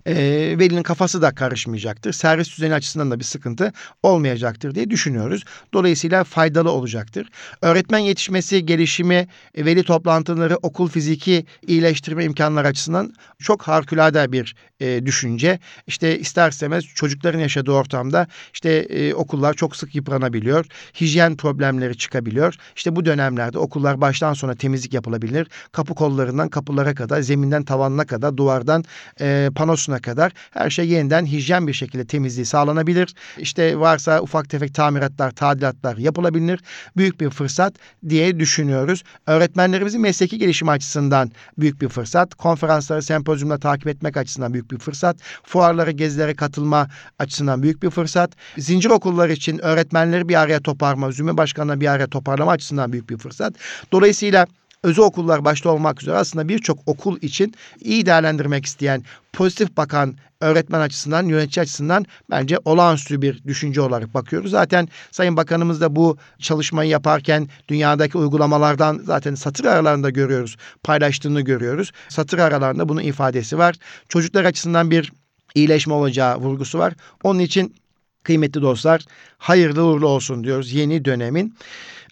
[0.07, 0.15] e,
[0.59, 2.13] velinin kafası da karışmayacaktır.
[2.13, 5.45] Servis düzeni açısından da bir sıkıntı olmayacaktır diye düşünüyoruz.
[5.75, 7.29] Dolayısıyla faydalı olacaktır.
[7.63, 15.07] Öğretmen yetişmesi, gelişimi, e, veli toplantıları, okul fiziki iyileştirme imkanları açısından çok harikulade bir e,
[15.07, 15.59] düşünce.
[15.87, 20.67] İşte ister istemez çocukların yaşadığı ortamda işte e, okullar çok sık yıpranabiliyor.
[21.01, 22.55] Hijyen problemleri çıkabiliyor.
[22.77, 25.49] İşte bu dönemlerde okullar baştan sona temizlik yapılabilir.
[25.73, 28.85] Kapı kollarından kapılara kadar, zeminden tavanına kadar, duvardan
[29.21, 33.15] e, panosuna sonuna kadar her şey yeniden hijyen bir şekilde temizliği sağlanabilir.
[33.39, 36.61] İşte varsa ufak tefek tamiratlar, tadilatlar yapılabilir.
[36.97, 37.75] Büyük bir fırsat
[38.09, 39.03] diye düşünüyoruz.
[39.27, 42.35] Öğretmenlerimizin mesleki gelişimi açısından büyük bir fırsat.
[42.35, 45.17] Konferansları, sempozyumla takip etmek açısından büyük bir fırsat.
[45.45, 46.89] Fuarlara, gezilere katılma
[47.19, 48.31] açısından büyük bir fırsat.
[48.59, 53.19] Zincir okullar için öğretmenleri bir araya toparlama, zümre başkanına bir araya toparlama açısından büyük bir
[53.19, 53.55] fırsat.
[53.93, 54.47] Dolayısıyla
[54.87, 60.81] özel okullar başta olmak üzere aslında birçok okul için iyi değerlendirmek isteyen, pozitif bakan öğretmen
[60.81, 64.51] açısından, yönetici açısından bence olağanüstü bir düşünce olarak bakıyoruz.
[64.51, 71.93] Zaten Sayın Bakanımız da bu çalışmayı yaparken dünyadaki uygulamalardan zaten satır aralarında görüyoruz, paylaştığını görüyoruz.
[72.09, 73.75] Satır aralarında bunun ifadesi var.
[74.09, 75.13] Çocuklar açısından bir
[75.55, 76.95] iyileşme olacağı vurgusu var.
[77.23, 77.75] Onun için
[78.23, 79.03] kıymetli dostlar
[79.39, 81.55] hayırlı uğurlu olsun diyoruz yeni dönemin.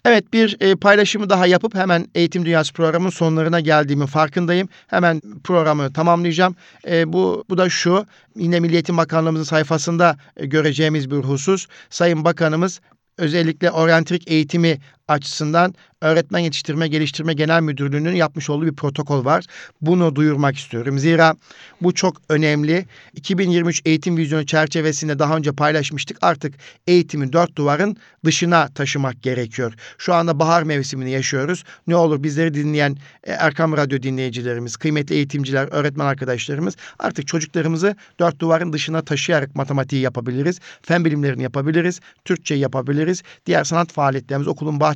[0.05, 4.69] Evet bir e, paylaşımı daha yapıp hemen Eğitim Dünyası programının sonlarına geldiğimin farkındayım.
[4.87, 6.55] Hemen programı tamamlayacağım.
[6.87, 11.67] E, bu, bu da şu yine Milliyetin Bakanlığımızın sayfasında e, göreceğimiz bir husus.
[11.89, 12.81] Sayın Bakanımız
[13.17, 14.77] özellikle oryantrik eğitimi
[15.07, 15.73] açısından
[16.05, 19.45] Öğretmen Yetiştirme Geliştirme Genel Müdürlüğü'nün yapmış olduğu bir protokol var.
[19.81, 20.99] Bunu duyurmak istiyorum.
[20.99, 21.35] Zira
[21.81, 22.85] bu çok önemli.
[23.15, 26.17] 2023 eğitim vizyonu çerçevesinde daha önce paylaşmıştık.
[26.21, 26.53] Artık
[26.87, 29.73] eğitimi dört duvarın dışına taşımak gerekiyor.
[29.97, 31.63] Şu anda bahar mevsimini yaşıyoruz.
[31.87, 38.39] Ne olur bizleri dinleyen e, Erkam Radyo dinleyicilerimiz, kıymetli eğitimciler, öğretmen arkadaşlarımız artık çocuklarımızı dört
[38.39, 40.59] duvarın dışına taşıyarak matematiği yapabiliriz.
[40.81, 41.99] Fen bilimlerini yapabiliriz.
[42.25, 43.23] Türkçe yapabiliriz.
[43.45, 44.94] Diğer sanat faaliyetlerimiz okulun bahçesinde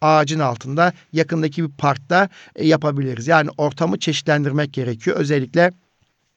[0.00, 3.26] ağacın altında yakındaki bir parkta e, yapabiliriz.
[3.26, 5.16] Yani ortamı çeşitlendirmek gerekiyor.
[5.16, 5.72] Özellikle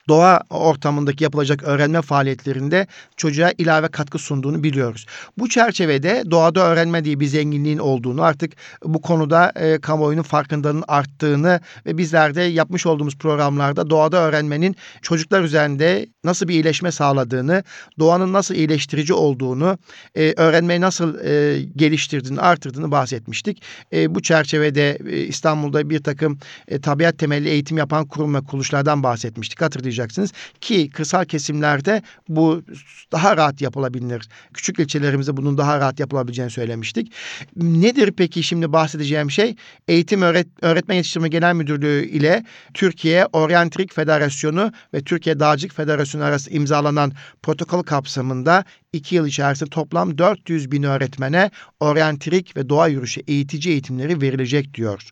[0.09, 2.87] doğa ortamındaki yapılacak öğrenme faaliyetlerinde
[3.17, 5.05] çocuğa ilave katkı sunduğunu biliyoruz.
[5.37, 11.59] Bu çerçevede doğada öğrenme diye bir zenginliğin olduğunu artık bu konuda e, kamuoyunun farkındalığının arttığını
[11.85, 17.63] ve bizler de yapmış olduğumuz programlarda doğada öğrenmenin çocuklar üzerinde nasıl bir iyileşme sağladığını,
[17.99, 19.77] doğanın nasıl iyileştirici olduğunu,
[20.15, 23.61] e, öğrenmeyi nasıl e, geliştirdiğini, artırdığını bahsetmiştik.
[23.93, 29.03] E, bu çerçevede e, İstanbul'da bir takım e, tabiat temelli eğitim yapan kurum ve kuruluşlardan
[29.03, 29.61] bahsetmiştik.
[29.61, 30.31] Hatırlayacaksınız.
[30.61, 32.63] Ki kırsal kesimlerde bu
[33.11, 34.29] daha rahat yapılabilir.
[34.53, 37.13] Küçük ilçelerimizde bunun daha rahat yapılabileceğini söylemiştik.
[37.55, 39.55] Nedir peki şimdi bahsedeceğim şey?
[39.87, 42.43] Eğitim Öğret Öğretmen Yetiştirme Genel Müdürlüğü ile
[42.73, 47.11] Türkiye Oryantrik Federasyonu ve Türkiye Dağcılık Federasyonu arası imzalanan
[47.43, 54.21] protokol kapsamında iki yıl içerisinde toplam 400 bin öğretmene oryantrik ve doğa yürüyüşü eğitici eğitimleri
[54.21, 55.09] verilecek diyor.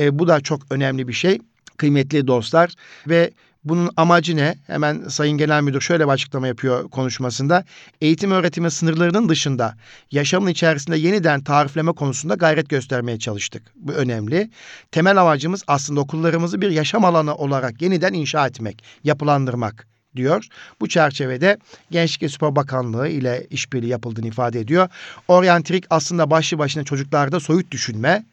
[0.00, 1.38] E, bu da çok önemli bir şey
[1.76, 2.74] kıymetli dostlar
[3.08, 3.30] ve
[3.64, 4.54] bunun amacı ne?
[4.66, 7.64] Hemen Sayın Genel Müdür şöyle bir açıklama yapıyor konuşmasında.
[8.00, 9.74] Eğitim öğretimi sınırlarının dışında
[10.10, 13.62] yaşamın içerisinde yeniden tarifleme konusunda gayret göstermeye çalıştık.
[13.74, 14.50] Bu önemli.
[14.90, 20.46] Temel amacımız aslında okullarımızı bir yaşam alanı olarak yeniden inşa etmek, yapılandırmak diyor.
[20.80, 21.58] Bu çerçevede
[21.90, 24.88] Gençlik ve Spor Bakanlığı ile işbirliği yapıldığını ifade ediyor.
[25.28, 28.24] Oryantrik aslında başlı başına çocuklarda soyut düşünme,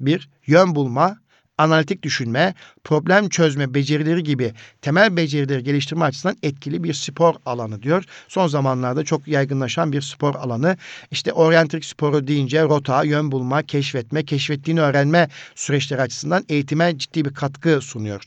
[0.00, 1.18] bir yön bulma,
[1.58, 4.52] analitik düşünme, problem çözme becerileri gibi
[4.82, 8.04] temel becerileri geliştirme açısından etkili bir spor alanı diyor.
[8.28, 10.76] Son zamanlarda çok yaygınlaşan bir spor alanı.
[11.10, 17.34] İşte oryantrik sporu deyince rota, yön bulma, keşfetme, keşfettiğini öğrenme süreçleri açısından eğitime ciddi bir
[17.34, 18.22] katkı sunuyor.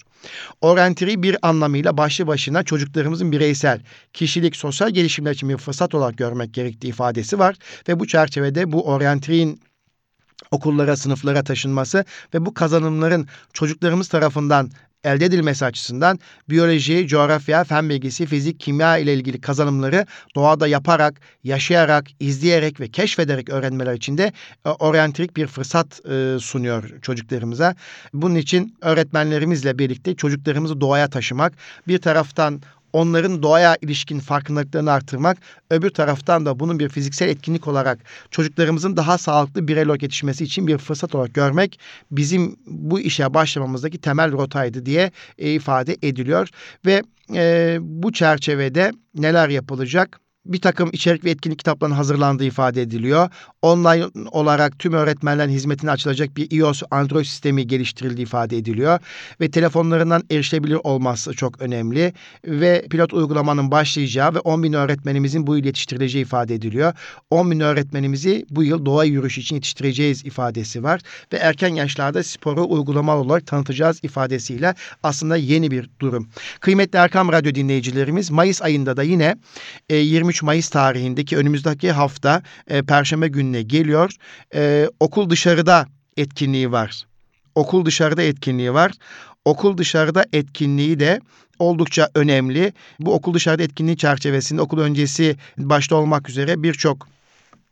[0.62, 3.82] Oryantri bir anlamıyla başlı başına çocuklarımızın bireysel,
[4.14, 7.56] kişilik, sosyal gelişimler için bir fırsat olarak görmek gerektiği ifadesi var.
[7.88, 9.62] Ve bu çerçevede bu oryantriğin
[10.52, 14.72] okullara, sınıflara taşınması ve bu kazanımların çocuklarımız tarafından
[15.04, 16.20] elde edilmesi açısından
[16.50, 23.50] biyoloji, coğrafya, fen bilgisi, fizik, kimya ile ilgili kazanımları doğada yaparak, yaşayarak, izleyerek ve keşfederek
[23.50, 24.34] öğrenmeler için de
[24.66, 27.76] e, oryantrik bir fırsat e, sunuyor çocuklarımıza.
[28.14, 31.54] Bunun için öğretmenlerimizle birlikte çocuklarımızı doğaya taşımak,
[31.88, 32.62] bir taraftan
[32.98, 35.38] onların doğaya ilişkin farkındalıklarını artırmak,
[35.70, 38.00] öbür taraftan da bunun bir fiziksel etkinlik olarak
[38.32, 41.80] çocuklarımızın daha sağlıklı birey olarak yetişmesi için bir fırsat olarak görmek
[42.12, 46.50] bizim bu işe başlamamızdaki temel rotaydı diye e, ifade ediliyor
[46.86, 47.04] ve
[47.36, 50.27] e, bu çerçevede neler yapılacak?
[50.48, 53.30] Bir takım içerik ve etkinlik kitaplarının hazırlandığı ifade ediliyor.
[53.62, 59.00] Online olarak tüm öğretmenlerin hizmetine açılacak bir iOS Android sistemi geliştirildiği ifade ediliyor.
[59.42, 62.14] Ve telefonlarından erişilebilir olması çok önemli.
[62.46, 66.94] Ve pilot uygulamanın başlayacağı ve 10 bin öğretmenimizin bu yıl yetiştirileceği ifade ediliyor.
[67.30, 71.02] 10 bin öğretmenimizi bu yıl doğa yürüyüşü için yetiştireceğiz ifadesi var.
[71.34, 76.30] Ve erken yaşlarda sporu uygulamalı olarak tanıtacağız ifadesiyle aslında yeni bir durum.
[76.60, 79.36] Kıymetli Erkam Radyo dinleyicilerimiz Mayıs ayında da yine
[79.90, 84.12] 23 13 Mayıs tarihindeki önümüzdeki hafta e, Perşembe gününe geliyor.
[84.56, 87.04] E, okul dışarıda etkinliği var.
[87.56, 88.92] Okul dışarıda etkinliği var.
[89.46, 91.20] Okul dışarıda etkinliği de
[91.60, 92.74] oldukça önemli.
[93.00, 97.08] Bu okul dışarıda etkinliği çerçevesinde okul öncesi başta olmak üzere birçok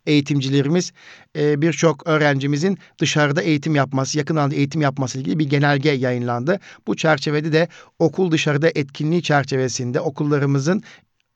[0.06, 0.92] eğitimcilerimiz
[1.38, 6.60] e, birçok öğrencimizin dışarıda eğitim yapması, yakın alanda eğitim yapması ilgili bir genelge yayınlandı.
[6.88, 7.68] Bu çerçevede de
[8.00, 10.84] okul dışarıda etkinliği çerçevesinde okullarımızın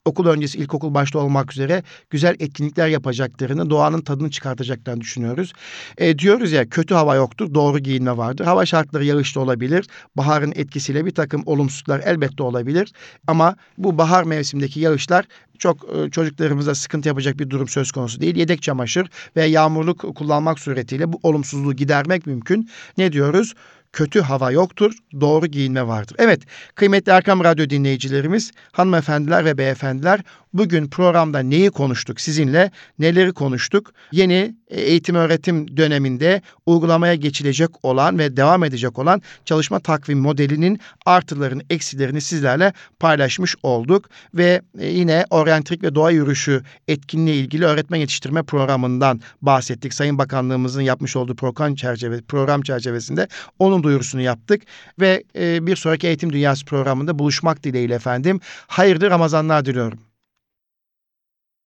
[0.10, 5.54] okul öncesi ilkokul başta olmak üzere güzel etkinlikler yapacaklarını, doğanın tadını çıkartacaklarını düşünüyoruz.
[5.98, 8.46] E, diyoruz ya kötü hava yoktur, doğru giyinme vardır.
[8.46, 9.88] Hava şartları yağışlı olabilir.
[10.18, 12.92] Baharın etkisiyle bir takım olumsuzluklar elbette olabilir.
[13.28, 15.26] Ama bu bahar mevsimindeki yağışlar
[15.60, 18.36] çok e, çocuklarımıza sıkıntı yapacak bir durum söz konusu değil.
[18.36, 22.70] Yedek çamaşır ve yağmurluk kullanmak suretiyle bu olumsuzluğu gidermek mümkün.
[22.98, 23.54] Ne diyoruz?
[23.94, 26.16] Kötü hava yoktur, doğru giyinme vardır.
[26.20, 26.42] Evet,
[26.76, 30.22] kıymetli Erkam Radyo dinleyicilerimiz, hanımefendiler ve beyefendiler,
[30.54, 33.94] bugün programda neyi konuştuk sizinle, neleri konuştuk?
[34.12, 41.62] Yeni eğitim öğretim döneminde uygulamaya geçilecek olan ve devam edecek olan çalışma takvim modelinin artılarını,
[41.70, 44.10] eksilerini sizlerle paylaşmış olduk.
[44.34, 49.94] Ve e, yine oryantrik ve doğa yürüyüşü etkinliği ilgili öğretmen yetiştirme programından bahsettik.
[49.94, 53.28] Sayın Bakanlığımızın yapmış olduğu program, çerçeve, program çerçevesinde
[53.60, 54.62] onun duyurusunu yaptık.
[55.00, 58.40] Ve e, bir sonraki Eğitim Dünyası programında buluşmak dileğiyle efendim.
[58.68, 60.09] Hayırlı Ramazanlar diliyorum.